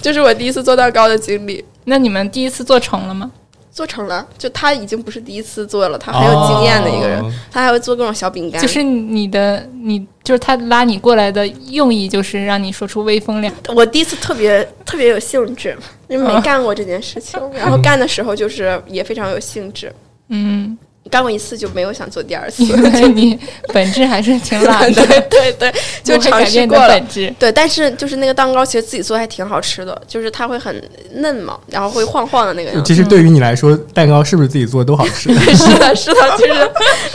[0.00, 1.64] 就是我第一次做蛋糕的经历。
[1.84, 3.30] 那你们第一次做成了吗？
[3.70, 4.26] 做成了。
[4.36, 7.22] 就他已经不是第一次做了，他很有经验的一个人。
[7.50, 8.60] 他还会做各种小饼干。
[8.60, 13.52] 就是你的，你就是他拉你过来的用意，就是让你说出威风两。
[13.74, 15.76] 我第一次特别特别有兴致，
[16.08, 19.92] 因为没干过这件事情，然后干的时候就是也非常有兴致。
[20.28, 20.76] 嗯。
[21.12, 23.38] 干过一次就没有想做第二次，因为 你
[23.70, 25.06] 本质还是挺懒的。
[25.06, 26.98] 对 对对， 就尝试过了。
[27.38, 30.82] 对，但是就是那个蛋糕，其实自己做还挺好吃的，就是它会很
[31.16, 32.80] 嫩嘛，然后会晃晃的那个。
[32.80, 35.34] 其实对于你来说，蛋糕是不是自己做都好吃？
[35.54, 36.46] 是的，是的，就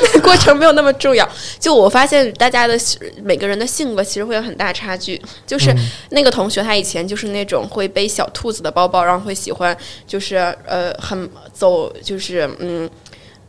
[0.05, 1.27] 是过程没有那么重要。
[1.59, 2.77] 就我发现大家的
[3.23, 5.19] 每个人的性格其实会有很大差距。
[5.47, 5.75] 就是
[6.11, 9.75] 那个同学，他以前就是那种会背小兔子的包包，然后会喜欢
[10.05, 10.35] 就是
[10.67, 12.87] 呃很走就是嗯。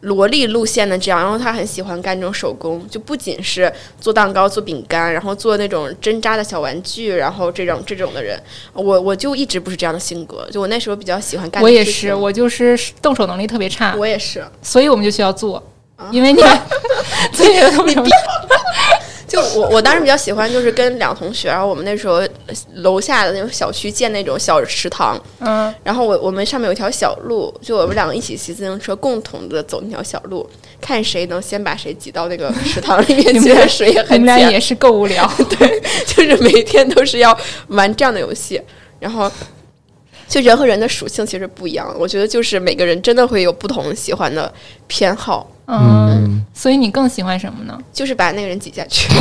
[0.01, 8.41] 萝莉路线的这样，然后他很喜欢干这种手工，就不仅是做蛋糕、做饼干，然后做那种针扎的小玩具，然后这种这种的人，
[8.73, 11.63] 我我就一直不是这样的性格，就我那时候比较喜欢干。
[11.63, 13.95] 我也是，我就是动手能力特别差。
[13.97, 15.63] 我也是，所以我们就需要做，
[16.13, 16.41] 因为你
[17.33, 18.05] 自己动手。
[19.29, 22.21] 就我我当时比较喜欢，就是跟两个同学，然后我们那时候
[22.77, 30.49] 楼下的那种小区建那种小池塘，嗯，然后我我们上面有一条小路，就我们两个一起骑自行车，共同的走那条小路，
[30.81, 34.21] 看谁能先把谁挤到那个池塘里面去，水也很浅。
[34.21, 38.59] 你们俩也是够无聊， 对，就是每天都是要玩这样的游戏，
[38.99, 39.31] 然后
[40.27, 44.51] 就人和人的属性其实不一样，我觉得就是每个人真的会有不同喜欢的
[44.87, 47.79] 偏好，嗯，嗯，所以你更喜欢什么呢？
[47.93, 49.09] 就是把那个人挤下去。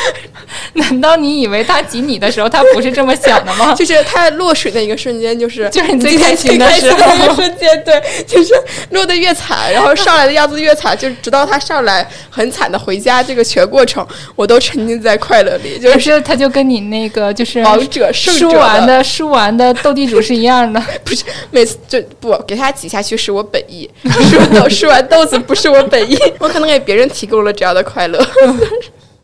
[0.74, 3.74] 难道你以为他挤你的时候，他不是这么想的吗？
[3.76, 8.54] 就是他落水的一个瞬间，就是就是你最开心的时候瞬间，对，就是
[8.90, 14.06] 落得越惨，然后上来的样子越惨，就直到他上来很惨的回家，这个全过程
[14.36, 20.80] 我都沉浸在快乐里，就就是是他就跟你那个就是王者胜者输完的输完的斗地主是一样的。
[21.04, 28.24] 不是每次就不给他挤下去是我本意，输豆吃完豆子不是我本意， 我可能给别人提供了这样的快乐。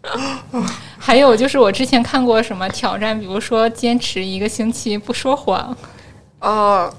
[0.98, 5.76] 还有就是我之前看过什么挑战，比如说坚持一个星期不说谎，
[6.40, 6.92] 哦，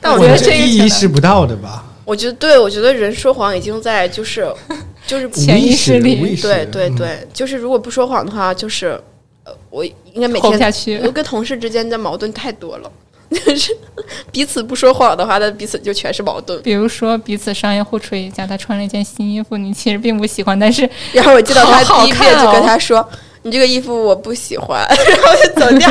[0.00, 1.84] 但我我觉得这意识不到的吧？
[2.04, 4.46] 我觉得对，我觉得人说谎已经在就是
[5.06, 6.96] 就是潜意识里对对嗯。
[6.96, 9.00] 对，就是如果不说谎的话，就是
[9.44, 10.98] 呃，我应该每天去。
[11.04, 11.10] 我。
[11.10, 12.92] 跟同事之间的矛盾太多了，
[13.34, 13.76] 就是
[14.30, 16.60] 彼此不说谎的话，那彼此就全是矛盾。
[16.62, 23.06] 比如说彼此商业互吹一下，他穿了一件新衣服，你其实并不喜欢，但是 然后我见到他第一面就跟他说
[23.42, 25.90] ：“你这个衣服我不喜欢。”然后就走掉，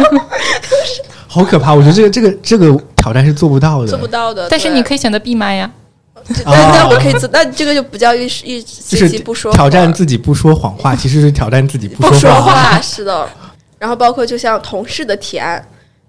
[1.28, 1.74] 好可怕！
[1.74, 4.48] 我觉得这个这个这个挑战是做不到的，做不到的。
[4.50, 5.70] 但是你可以选择闭麦呀。
[6.46, 12.44] 但但我可以做，那这个就不叫一一就是星期不说挑战自己不说谎话，其实是挑战自己不不说谎。
[12.46, 13.28] 话，是的。
[13.78, 15.62] 然后包括就像同事的提案，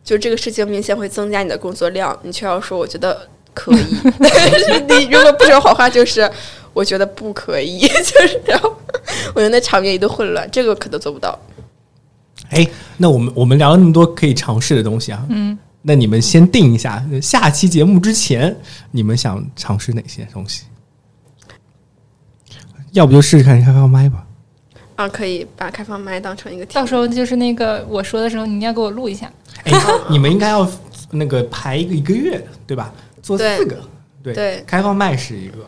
[0.05, 3.85] 就这个事情明显会增加你的工作量，你却要说我觉得可以，
[4.21, 4.31] 但
[4.61, 6.31] 是你如果不说谎话，就是
[6.75, 8.77] 我觉得不可以， 就是然后
[9.35, 11.39] 我觉得那场面一度混乱，这个可都做不到。
[12.51, 18.55] 哎，那我们我们聊了那么多可以尝试的东西啊，嗯，那你们先定一下，下期节目之前
[18.91, 20.65] 你们想尝试哪些东西？
[22.93, 24.24] 要不就试试看开放麦吧。
[24.97, 29.31] 啊，可以把开放麦当成一个到时候就是那个我说的时候，你一定要给我录一下。
[29.65, 29.73] 哎，
[30.09, 30.69] 你们应该要
[31.11, 32.93] 那个排一个一个月，对吧？
[33.23, 33.77] 做四个，
[34.23, 35.67] 对对开放麦是一个，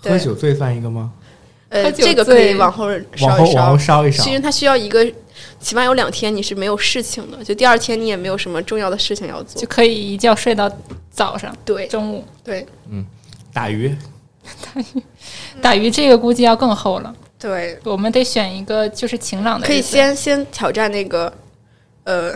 [0.00, 1.12] 喝酒醉算一个吗？
[1.68, 4.32] 呃，喝酒这个可以醉往后往烧一后往后烧，一烧其。
[4.32, 5.04] 实它需要一个，
[5.60, 9.66] 起码有两天你是没有事情的，就第二天你也没有什么重要的事情要做就。
[9.66, 10.70] 可以一觉睡到
[11.10, 12.24] 早上、对中午。
[12.42, 13.04] 对嗯，
[13.52, 13.94] 打鱼
[14.62, 15.02] 打鱼，
[15.60, 17.14] 打鱼这个估计要更厚了，
[17.44, 19.66] 对，我们得选一个就是晴朗的。
[19.66, 21.30] 可以先先挑战那个，
[22.04, 22.32] 呃，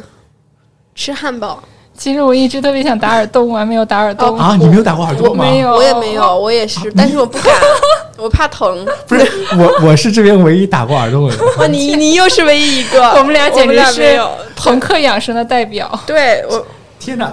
[0.95, 1.63] 吃汉堡。
[1.97, 4.39] 其实我一直特别想打耳洞，我还没有打耳洞。
[4.39, 5.47] 啊，你没有打过耳洞吗？
[5.47, 7.55] 没有我也没有，我也是，但是我不敢，
[8.19, 8.87] 我怕疼。
[9.07, 11.47] 不是我，我是这边唯一打过耳洞的人。
[11.57, 14.21] 哇，你你又是唯一一个， 我们俩简直是。
[14.55, 15.99] 朋克养生的代表。
[16.05, 16.67] 对我
[17.01, 17.33] 天哪！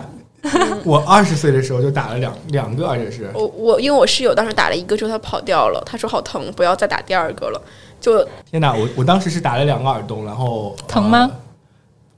[0.86, 7.62] 我二十岁的时候就打了两两个，而且是我我，因为我室友当时打了一个之后他跑掉了，他说好疼，不要再打第二个了。
[8.00, 8.74] 就天哪！
[8.74, 11.20] 我我当时是打了两个耳洞，然后疼吗？
[11.32, 11.32] 呃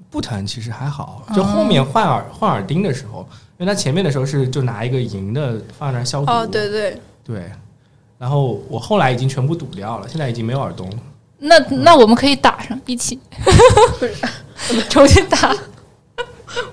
[0.09, 1.21] 不疼，其实还好。
[1.35, 6.31] 就后面换耳、换耳钉的时候，因为他前面的时候是就拿一个银的放在那儿消毒。
[6.31, 7.51] 哦，对对，对。
[8.17, 10.95] 然后我后来已经全部堵掉了，现在已经没有耳洞了。
[11.39, 13.19] 那那我们可以打上一起，
[14.89, 15.55] 重新打。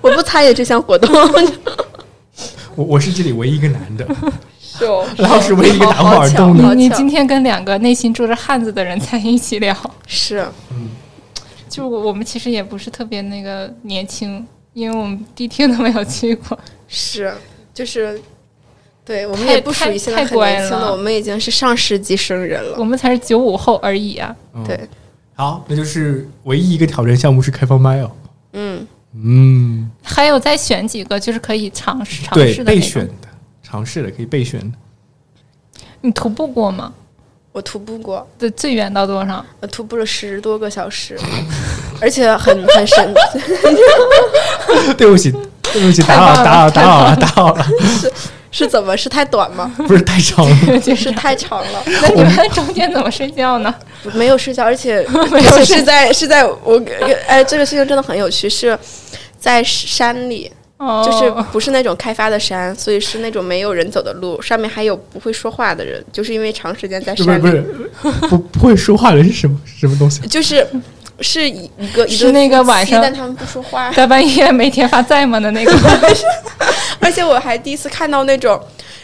[0.01, 1.09] 我不参与这项活动。
[2.75, 4.05] 我我是这里唯一一个男的，
[4.59, 6.75] 是哦，然后是唯一一个打过耳洞的。
[6.75, 9.73] 你你今天跟两个内心住着汉子的人在一起聊，
[10.05, 10.89] 是嗯
[11.69, 16.57] 就我我们其实也不是特别那个年轻，因为我们迪厅都没有去过。
[16.87, 17.33] 是，
[17.73, 18.21] 就是，
[19.03, 22.83] 对我们也不属于现在太很年轻的，太乖了我们已经是上世纪生人了我。
[22.83, 24.35] 们才是九五后而已啊！
[24.53, 24.79] 嗯对，
[25.35, 28.11] 好，那就是唯一一个挑战项目是开放麦哦。
[28.53, 28.85] 嗯，
[29.23, 32.65] 嗯，还有再选几个，就是可以尝试尝，试的。
[32.65, 33.27] 备选的，
[33.63, 34.77] 尝试的可以备选的。
[36.01, 36.91] 你徒步过吗？
[37.51, 39.43] 我徒步过，对最远到多少？
[39.61, 41.17] 我徒步了十多个小时，
[42.01, 43.13] 而且很很神，
[44.97, 45.31] 对不起，
[45.71, 47.65] 对不起，打扰，打扰，打扰了，打扰了，
[48.57, 48.95] 是怎么？
[48.95, 49.69] 是太短吗？
[49.85, 50.81] 不是太长了。
[50.95, 53.73] 是太长了， 那你们中间怎么睡觉呢？
[54.13, 56.81] 没有睡觉，而且 没有是在是在我
[57.27, 58.77] 哎，这个事情真的很有趣，是
[59.37, 67.61] 在山里，哦，就是不是那种开发的山，所以是那种没有人走的路，上面还有不会说话的人，就是因为长时间在山里，不是
[68.29, 70.21] 不不会说话的人是什么什么东西？
[70.27, 70.65] 就是
[71.21, 75.39] 是一一个一是那个晚上但他们不说话， 大半夜每天发在吗？
[75.39, 75.73] 的那个，
[76.99, 78.59] 而且我还第一次看到那种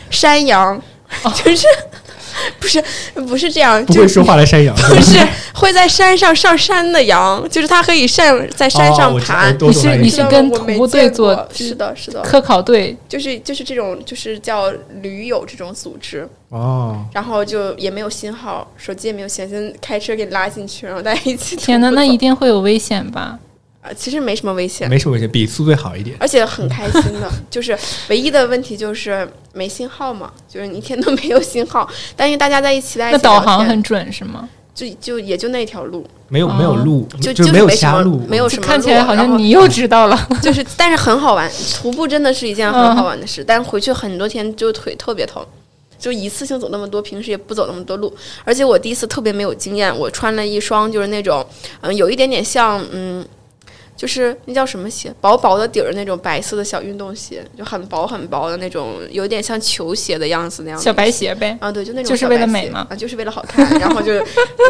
[0.09, 0.75] 山羊，
[1.23, 1.31] 哦。
[1.33, 1.65] 就是
[2.59, 2.83] 不是
[3.27, 5.17] 不是这样，不会就是说话的山羊不是
[5.53, 9.51] 会在山上上山的羊，就是它可以上在山上爬。
[9.51, 21.55] 你是你是跟徒步队做是的，是的，科考队，就是就是这种就是叫驴友这种组织，哦，然后就也没有信号，手机也没有信号，先开车给你拉进去，然后大家一起。
[21.55, 23.37] 天呐，那一定会有危险吧？
[23.81, 26.15] 呃，其实没什么危险，没什么危险，比宿醉好一点。
[26.19, 27.29] 而且很开心的。
[27.49, 27.77] 就是
[28.09, 31.89] 唯一的问题就是没信号嘛，就是你一天都没有信号。
[32.15, 34.47] 但因为大家在一起在一那起那导航很准是吗？
[34.73, 38.67] 就就也就那条路，没有没有路，就就没有没什么瞎路，没有什么路。
[38.67, 40.29] 看起来好像你又知道了。
[40.41, 41.51] 就是，但是很好玩。
[41.75, 45.45] 徒步真的是一件很好玩的事，但是回去很多天就腿特别疼，
[45.99, 48.11] 就一次性走那么多，平时也不走那么多路。
[48.45, 51.45] 而且我第一次特别没有经验，我穿了一双就是那种，
[51.81, 53.23] 嗯，有一点点像，嗯，
[54.01, 63.63] 就是那叫什么鞋，薄薄的底儿那种白色的小运动鞋，就很薄很薄的那种，有点像球鞋的样子那样子小白鞋呗，啊，对，就那种就是为了美吗啊，就是为了好看。
[63.79, 64.11] 然后就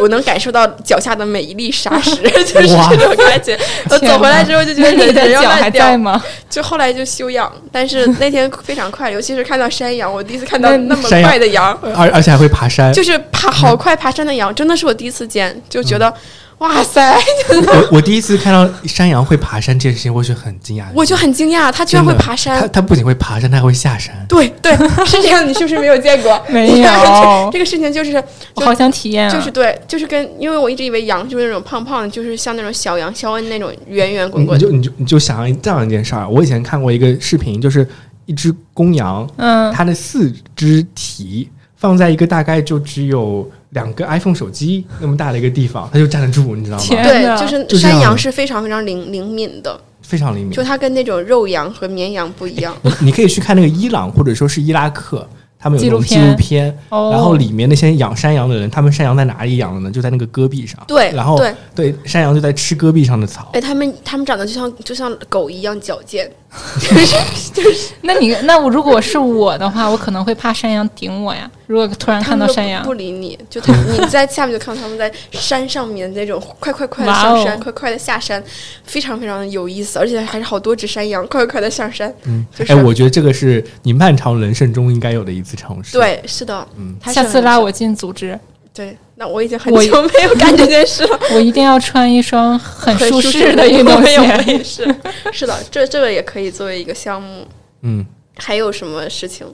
[0.02, 2.14] 我能感受到脚下的每一粒沙石，
[2.44, 3.58] 就是哇这种感觉。
[3.88, 6.22] 我走回来之后就觉得人的脚还在吗？
[6.50, 12.92] 就后来就休养，但是那天非常快， 尤其是看到山羊，我第一次看到那那么快的羊，而而且还会爬山。
[12.92, 16.12] 就是爬好快爬山的羊，真的是我第一次见，就觉得、
[16.58, 17.12] 哇塞，
[17.50, 20.84] 我我第一次看到山羊会爬山这件事情，我是很惊讶。
[20.94, 22.60] 我就很惊讶，它居然会爬山。
[22.60, 24.14] 它它不仅会爬山，它还会下山。
[24.28, 24.72] 对对，
[25.04, 26.40] 是这样，你是不是没有见过？
[26.48, 28.22] 没 有这这个事情就是
[28.54, 29.34] 我好想体验啊！
[29.34, 34.66] 就是对，就是跟因为我一直以为羊就是那种胖胖的，就是像那种小羊肖恩那种圆圆滚滚的。
[34.68, 37.84] 你就你就你就想这样一件事儿，我以前看过一个视频，就是
[38.26, 46.84] 一只公羊，嗯，它的四只蹄放在一个大概就只有两个 iPhone 手机那么大的一个地方，它就站得住，你知道吗？
[46.88, 50.62] 对，就是山羊是非常非常灵灵敏的，非常灵敏就。
[50.62, 52.74] 它跟那种肉羊和绵羊不一样。
[52.82, 55.26] 你 你可以去看那个伊朗或者说是伊拉克，
[55.58, 59.90] 他们有那种纪纪录片录片，哦，然后里面那些养山羊的人，他们山羊在哪里养的呢？
[59.90, 60.78] 就在那个戈壁上。
[60.86, 63.50] 对，然后对，对，山羊就在吃戈壁上的草。
[63.54, 66.30] 哎，他们他们长得就像就像狗一样矫健，
[68.02, 71.50] 那你那我如果是我的话，我可能会怕山羊顶我呀。
[71.66, 72.82] 如果突然看到山羊。
[72.82, 78.42] 不，理你，就他你在下面就看到他们在山上面那种快快快的上山，快快的下山，
[78.84, 82.12] 非常非常的有意思，而且还是好多只山羊快快快的上山。
[82.24, 82.72] 嗯，就是。
[82.72, 86.94] 哎，我觉得这个是你漫长人生中应该有的一次尝试。，对，是的，嗯。
[87.12, 88.38] 下次拉我进组织，
[88.74, 91.16] 对，那我已经很久没有干这件事了。
[91.32, 94.52] 我一定要穿一双很很舒适适的运动我也我鞋。
[94.54, 94.96] 也是，
[95.32, 97.46] 是的，这这个也可以作为一个项目。
[97.82, 98.04] 嗯，
[98.36, 99.46] 还有什么事情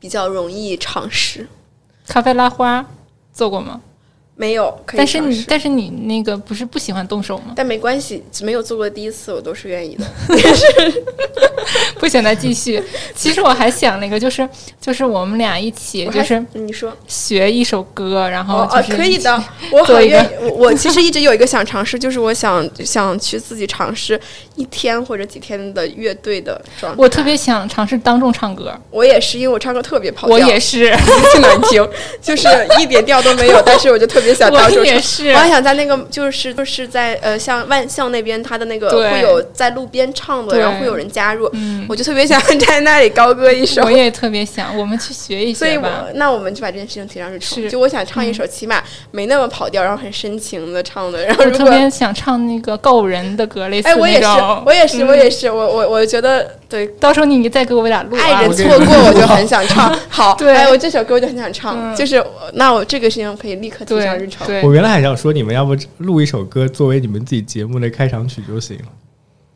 [0.00, 1.46] 比较容易尝试？
[2.08, 2.86] 咖啡拉花
[3.34, 3.82] 做过吗？
[4.42, 7.52] 没有，可以但是你但是你那个不是不喜欢动手吗？
[7.54, 10.04] 但没关系，没有做过第一次，我都是愿意的。
[12.00, 12.82] 不行，再继续。
[13.14, 14.46] 其实我还想了一个，就是
[14.80, 20.28] 就是我们俩一起，就是你说学一首歌，然后哦可以的，我很愿意。
[20.42, 24.20] 我我其实一直有一个想尝试，就是我想想去自己尝试
[24.56, 27.00] 一天或者几天的乐队的状态。
[27.00, 30.90] 我特别想尝试当众唱歌，我也是，因为我唱歌特别跑调，我也是，
[31.32, 31.88] 特难听，
[32.20, 32.48] 就是
[32.80, 34.84] 一点调都没有，但是我就特别我。
[34.84, 35.38] 也是我。
[35.38, 43.90] 还想在那个就是就是在呃像万象那边，他的那个会有在路边唱的，然后会有人加入，嗯，我就特别想在那里高歌一首我。
[43.90, 46.06] 也特别想，我们去学一 所以我学吧。
[46.14, 47.68] 那我们就把这件事情提上日程。
[47.68, 51.24] 就我想唱一首起码没那么跑调，然后很深情的唱的。
[51.24, 54.28] 然后我如果特别想唱那个告人的歌，类似哎，我也是。，
[54.64, 56.86] 我也是，嗯我也是，我我我觉得对。
[56.98, 59.94] 到时候你再给我俩录啊爱人错过，我就很想唱。
[60.08, 62.24] 好，对哎，我这首歌我就很想唱，嗯就是
[62.54, 64.46] 那我这个事情可以立刻提上日程。
[64.46, 68.84] 对，我原来还想说，你们要不录一首歌作为你们自己节目的开场曲就行了，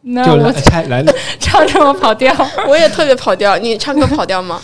[0.26, 1.04] 就那我来拆来
[1.40, 2.32] 唱这么跑调，
[2.68, 4.60] 我也特别跑调，你唱歌跑调吗？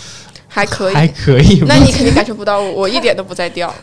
[0.47, 0.95] 还可以。
[0.95, 1.77] 还可以那？
[1.77, 3.75] 你肯定感受不到我，我一点都不在调。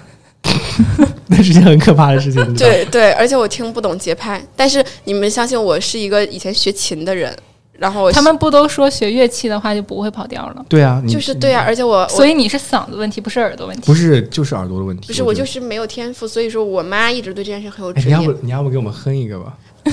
[1.28, 4.42] 那是件很可怕的事情，对对，而且我听不懂节拍。
[4.56, 7.36] 但是你们相信我是一个以前学琴的人，
[7.80, 10.66] 然后他们不都说学乐器的话就不会跑调了？
[10.68, 13.84] 对啊，就是对啊，而且我所以你是嗓子问题，不是耳朵问题。
[13.86, 18.40] 不是就是耳朵的问题，不是我就是没有天赋，所以说我妈一直对这件事很有哎，执念你要不。
[18.42, 19.54] 你要不给我们哼一个吧？
[19.84, 19.92] 不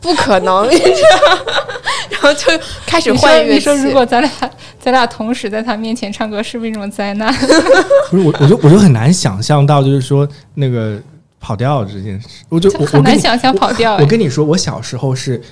[0.00, 0.66] 不可能，
[2.08, 2.46] 然后就
[2.86, 3.60] 开始你换乐器。
[3.60, 4.30] 说你说，如果咱俩
[4.78, 7.34] 咱俩同时在他面前唱歌，是不是一种灾难？
[8.08, 10.96] 不是我，我就我就很难想象到，就是说那个
[11.40, 13.96] 跑调这件事，我就很难想象跑调。
[13.96, 15.42] 哎我跟你说，我小时候是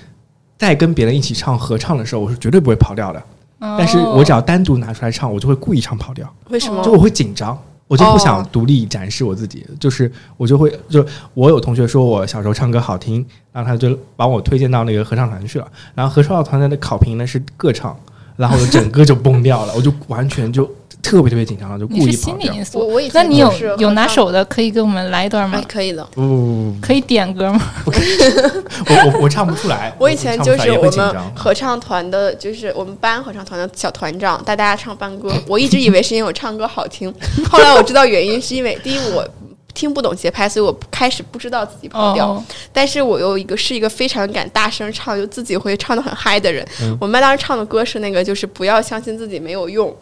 [0.66, 3.19] 在跟别人一起唱合唱的时候，我是绝对不会跑调的。
[3.61, 6.93] 哦但是我只要单独拿出来唱，我就会故意唱跑调，为什么就？
[6.93, 7.59] 我会紧张，
[7.89, 17.97] 我就不想哦独立展示我自己，就是我就会就我有同学说我小时候唱歌好听，然后他就把我推荐到那个合唱团去了，然后合唱团的考评呢是各唱，
[18.36, 20.69] 然后我整个就崩掉了，我就完全就
[21.05, 22.55] 特别特别紧张了，就故意跑调。
[22.73, 25.65] 我我以前那你有有拿手的，可以给我们来一段吗哎，？
[25.69, 26.03] 可以的。
[26.13, 27.61] 不不不不可以点歌吗？
[27.85, 27.93] 不，
[28.89, 29.95] 我我我唱不出来。
[29.99, 31.15] 我以前就是我们。
[31.37, 35.31] 合唱团的，就是我们班合唱团的小团长，带大家唱班歌。
[35.47, 37.13] 我一直以为是因为我唱歌好听，
[37.51, 39.29] 后来我知道原因是因为第一我
[39.75, 42.29] 听不懂节拍，所以我开始不知道自己跑调。
[42.31, 46.67] 哦，但是我又一个是一个非常敢大声唱，就自己会唱的很嗨的人。
[46.81, 49.95] 嗯我们班当时唱的歌是那个，就是不要相信自己没有用。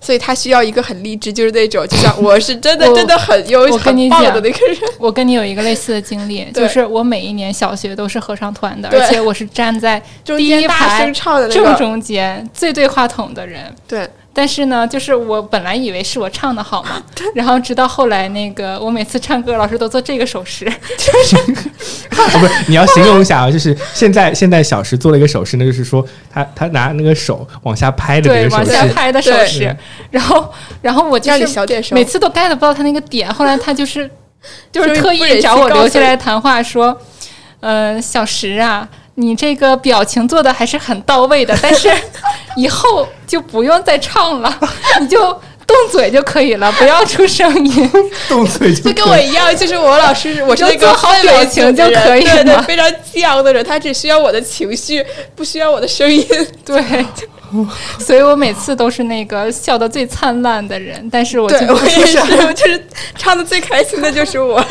[0.00, 4.76] 所以他需要一个很励志，就是那种，就像我是真的 真的很优我跟你很棒讲的那个人。
[4.98, 13.74] 我跟你有一个类似的经历，就是我每一年小学都是合唱团的，而且我是站在中第一排正，中间最对话筒的人。
[13.86, 14.08] 对，
[14.40, 16.92] 但是呢，就是我本来以为是我唱的好嘛，
[17.36, 20.72] 然后直到后来那个我每次唱歌，老师都做这个手势，哦
[22.40, 26.02] 不是，你要形容一下啊，就是现在现在小石做了一个手势那，就是说
[26.32, 29.76] 他他拿那个手往下拍的这对，个手往下，拍的手势，
[30.10, 30.50] 然后
[30.80, 31.94] 然后我就是小点声。
[31.94, 34.10] 每次都 get 不到他那个点，后来他就是
[34.72, 36.98] 就是特意找我留下来谈话说，
[37.60, 41.90] 呃，小石啊，你这个表情做的还是很到位的，但是
[42.56, 44.58] 以后就不用再唱了，
[45.00, 45.18] 你就
[45.66, 47.90] 动嘴就可以了，不要出声音。
[48.28, 55.04] 动嘴就就跟我一样，就是我老师，我是那个好表情的人就可以对对，非常激昂的人，他只需要我的情绪，
[55.36, 56.26] 不需要我的声音。
[56.66, 56.82] 对，
[57.98, 62.18] 所以我每次都是那个笑得最灿烂的人，但是我觉得我也是，
[62.54, 62.82] 就是
[63.16, 64.58] 唱的最开心的就是我。
[64.60, 64.66] 了。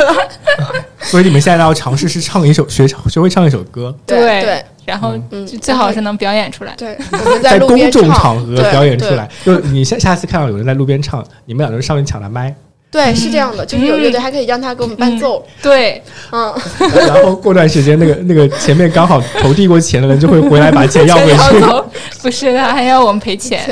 [1.02, 5.14] 所以你们现在要尝试是唱一首学学会唱一首歌，对对然后
[5.62, 6.74] 最好是能表演出来。
[6.76, 9.30] 对，我们在公众场合表演出来。
[9.46, 12.54] 就你下下次看到有人在路边唱，你们俩就上去抢他麦，
[12.92, 15.46] 对，是这样的，就是有乐队还可以让他给我们伴奏。
[15.62, 16.02] 对，
[16.32, 16.54] 嗯，
[17.08, 21.84] 然后过段时间那个那个前面刚好投递过钱的人就会回来把钱要回去。
[22.22, 23.62] 不是的，还要我们赔钱。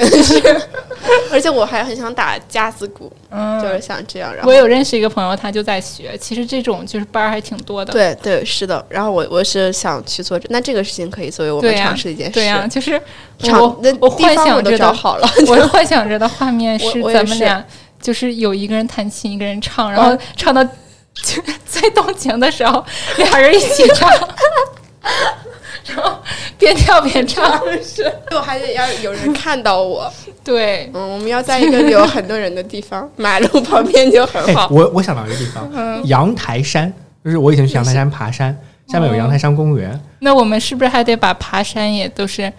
[1.31, 4.33] 而且我还很想打架子鼓，嗯，就是想这样。
[4.33, 6.17] 然后我有认识一个朋友，他就在学。
[6.19, 7.93] 其实这种就是班儿还挺多的。
[7.93, 12.33] 对对是的，然后我我是想去做这，那这个事情可以作为我们尝试一件事。
[12.33, 13.01] 对呀、就是
[13.39, 17.63] 场我我幻想着的，找好了， 我幻想着的画面是咱们俩
[18.01, 20.63] 就是有一个人弹琴，一个人唱，然后唱到
[21.13, 22.83] 就最动情的时候，
[23.17, 24.09] 俩人一起唱，
[25.87, 26.19] 然后
[26.57, 27.59] 边跳边唱。
[27.81, 30.11] 是，我还得要有人看到我。
[30.43, 34.67] 对，嗯，我们要在一个有很多人的地方， 马路旁边就很哎好，。
[34.71, 36.91] 我我想到一个地方，嗯，阳台山，
[37.25, 38.55] 就是我以前去阳台山爬山，
[38.87, 39.99] 下面有阳台山公园。
[40.19, 42.51] 那我们是不是还得把爬山也都是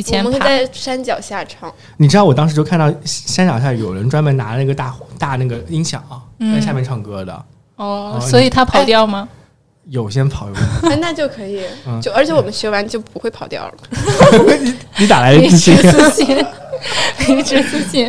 [0.00, 0.38] 提我们会？
[0.38, 6.02] 在山脚下唱，你知道我当时就看到山脚下有人专门拿那个大大那个音响
[6.38, 7.32] 嗯在下面唱歌的，
[7.76, 9.28] 哦，哦所以他跑调吗？
[9.88, 10.54] 有先跑有
[10.88, 12.00] 哎，那就可以嗯。
[12.00, 13.74] 就而且我们学完就不会跑调了。
[14.96, 15.90] 你哪来的迷自信之？
[15.90, 16.46] 自信，
[17.28, 18.08] 迷之自信。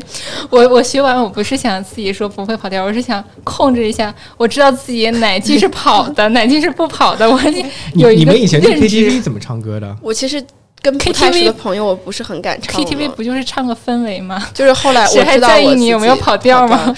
[0.51, 7.27] 我我学完，我不是想自己说不会跑调，我是想控制一下，我知道自己哪句是跑的，哪句是不跑的。
[7.27, 7.65] 我你
[7.95, 9.95] 有一个你们以前去 KTV 怎么唱歌的？
[9.99, 10.43] 我其实
[10.83, 12.79] 跟不太 KTV 熟的朋友，我不是很敢唱。
[12.79, 14.45] KTV 不就是唱个氛围吗？
[14.53, 16.93] 就是后来我还知道在意我你有没有跑调吗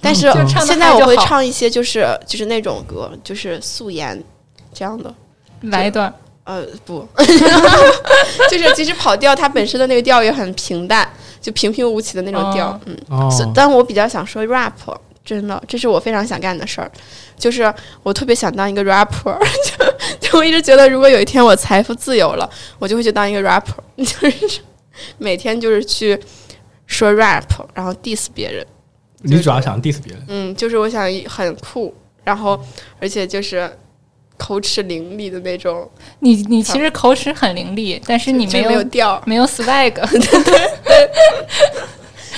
[0.00, 0.30] 但是
[0.64, 4.22] 现在我会唱一些就是就是那种歌，就是素颜
[4.72, 5.12] 这样的。
[5.62, 6.12] 来一段，
[6.44, 7.04] 呃，不，
[8.50, 11.08] 就是其实跑调它本身的那个调也很平淡，
[11.40, 12.68] 就平平无奇的那种调。
[12.68, 14.72] 哦嗯，哦，但我比较想说 rap，
[15.26, 16.90] 真的，这是我非常想干的事儿。
[17.36, 17.72] 就是
[18.04, 19.36] 我特别想当一个 rapper，
[20.20, 22.48] 就就我一直觉得，如果有一天我财富自由了，
[22.78, 24.60] 我就会去当一个 rapper， 就是
[25.18, 26.18] 每天就是去
[26.86, 27.42] 说 rap，
[27.74, 28.64] 然后 diss 别人。
[29.22, 30.22] 你主要想 diss 别人。
[30.28, 31.92] 嗯，就是我想很酷，
[32.22, 32.58] 然后
[33.00, 33.68] 而且就是
[34.36, 35.90] 口齿伶俐的那种，
[36.20, 39.20] 你你其实口齿很伶俐，但是你没有没有调。
[39.26, 39.92] 没有 swag。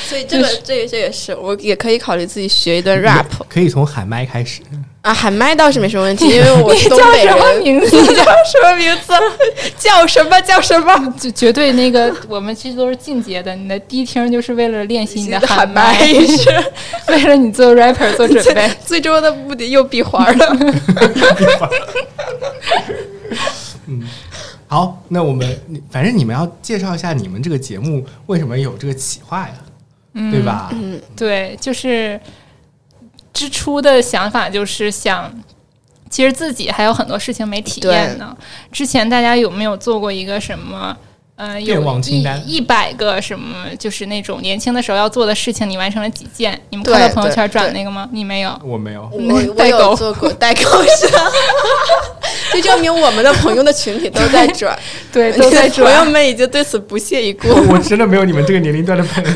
[0.08, 4.62] 所以这个这个这也是我也可以考虑自己学一段 rap 可以从喊麦开始。
[5.02, 7.62] 啊，喊麦倒是没什么问题， 因为我是东北人叫什么人。
[7.62, 8.00] 名字？
[8.00, 9.12] 你叫什么名字？
[9.78, 11.14] 叫什么 叫什么？
[11.18, 13.54] 就绝对那个，我们其实都是进阶的。
[13.54, 15.94] 你的第一听就是为了练习你的 喊麦，
[16.26, 16.50] 是
[17.08, 18.68] 为了你做 rapper 做准备。
[18.84, 20.56] 最终的目的又闭环了。
[23.86, 24.02] 嗯
[24.66, 29.54] 好，那我们你反正你们要介绍一下你们这个节目为什么有这个企划呀，
[30.18, 30.42] 嗯对？
[30.42, 30.68] 吧？
[30.72, 32.20] 嗯，对，就是
[33.32, 35.32] 之初的想法就是想，
[36.10, 38.36] 其实自己还有很多事情没体验呢。
[38.72, 40.96] 之前大家有没有做过一个什么？
[41.36, 46.60] 呃，有愿望清单一一百个什么，就是那种年轻的时候要做的事情，你完成了几件？
[46.70, 48.08] 你们看到朋友圈转那个吗？
[48.10, 48.60] 你没有？
[48.64, 51.20] 我没有， 我我代购有做过代购是吧？
[52.54, 54.78] 就证明我们的朋友的群体都在转，
[55.12, 56.10] 对，都在转 朋友。
[56.10, 57.48] 们已经对此不屑一顾。
[57.70, 59.30] 我真的没有你们这个年龄段的朋友。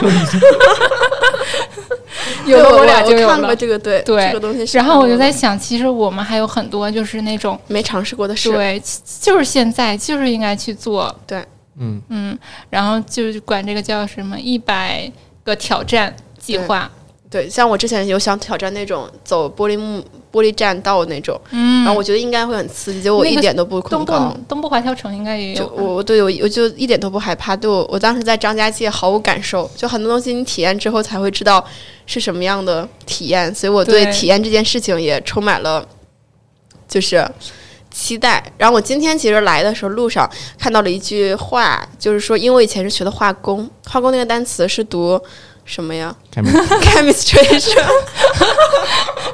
[2.45, 3.55] 有了对我俩就有看过了。
[3.57, 8.83] 这个对对这个东西然后我就在想，其实我们还有很多就是那种，没尝试过的事，对，
[9.21, 11.45] 就是现在就是应该去做，对
[11.79, 15.11] 嗯，嗯，然后就是管这个叫什么一百
[15.45, 16.91] 个挑战计划，
[17.31, 24.41] 对，像我之前有想挑战那种走玻璃幕玻璃栈道那种，嗯，然后我觉得应该会很刺激，结果我一点都不恐高部。
[24.49, 31.63] 东部滑跳城应该也就有，我我对我我就一点都不害怕，对我我当时在张家界毫无感受，就很多东西你体验之后才会知道
[32.07, 35.87] 是什么样的体验，所以我对对体验这件事情也充满了
[36.89, 37.29] 就是
[37.91, 38.43] 期待。
[38.57, 40.29] 然后我今天其实来的时候路上
[40.59, 45.21] 看到了一句话，就是说，因为我以前是学的化工，化工那个单词是读
[45.65, 47.89] 什么呀？？chemistry 是吧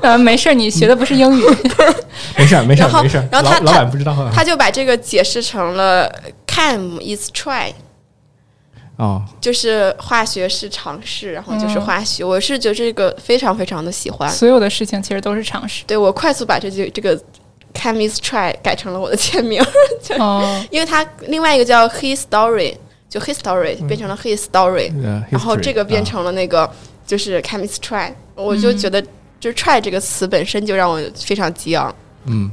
[0.02, 1.44] 呃，没事儿，你学的不是英语，
[2.38, 3.28] 没事儿，没事然后儿，没事儿。
[3.32, 4.30] 然后他老老板不知道啊。
[4.32, 6.10] 他就把这个解释成了
[6.46, 7.72] chem is try。
[8.96, 12.24] 哦，就是化学是尝试，然后就是嗯化学。
[12.24, 15.84] 我是觉得这个非常非常的喜欢，所有的事情其实都是尝试。
[15.86, 17.16] 对我快速把这句这个
[17.72, 19.64] chemist try 改成了我的签名，
[20.18, 22.74] 哦，因为它另外一个叫 his story，
[23.08, 26.70] 就 his story 变成了 his story，、呃然后这个变啊成了那个
[27.06, 29.00] 就是 chemist try，我就觉得
[29.40, 31.94] 就是 try 这个词本身就让我非常激昂。
[32.26, 32.50] 嗯，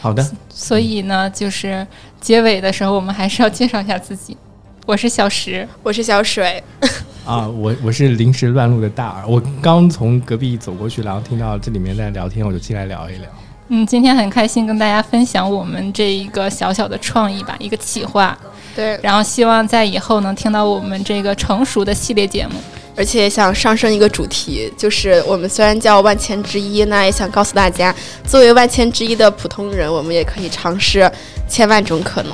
[0.00, 1.86] 好的，所以呢，就是
[2.20, 4.36] 结尾的时候，我们还是要介绍一下自己。
[4.84, 6.62] 我是小石，我是小水，
[7.24, 13.28] 啊，我我是临时乱入的大耳，我刚从隔壁走过去，然后听到这里面在聊天，我就进来聊一聊。
[13.68, 18.36] 嗯，今天很开心跟大家分享我们这一个小小的创意吧，一个企划，
[18.78, 22.54] 对，然后希望在以后能听到我们这个成熟的系列节目。
[22.96, 27.92] 而且想上升一个主题，就是我们虽然叫万千之一，那也想告诉大家，
[28.24, 31.10] 作为万千之一的普通人，我们也可以尝试
[31.48, 32.32] 千万种可能。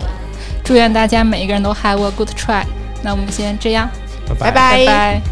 [0.62, 2.62] 祝愿大家每一个人都 have a good try。
[3.02, 3.88] 那我们先这样，
[4.28, 5.22] 拜拜拜拜。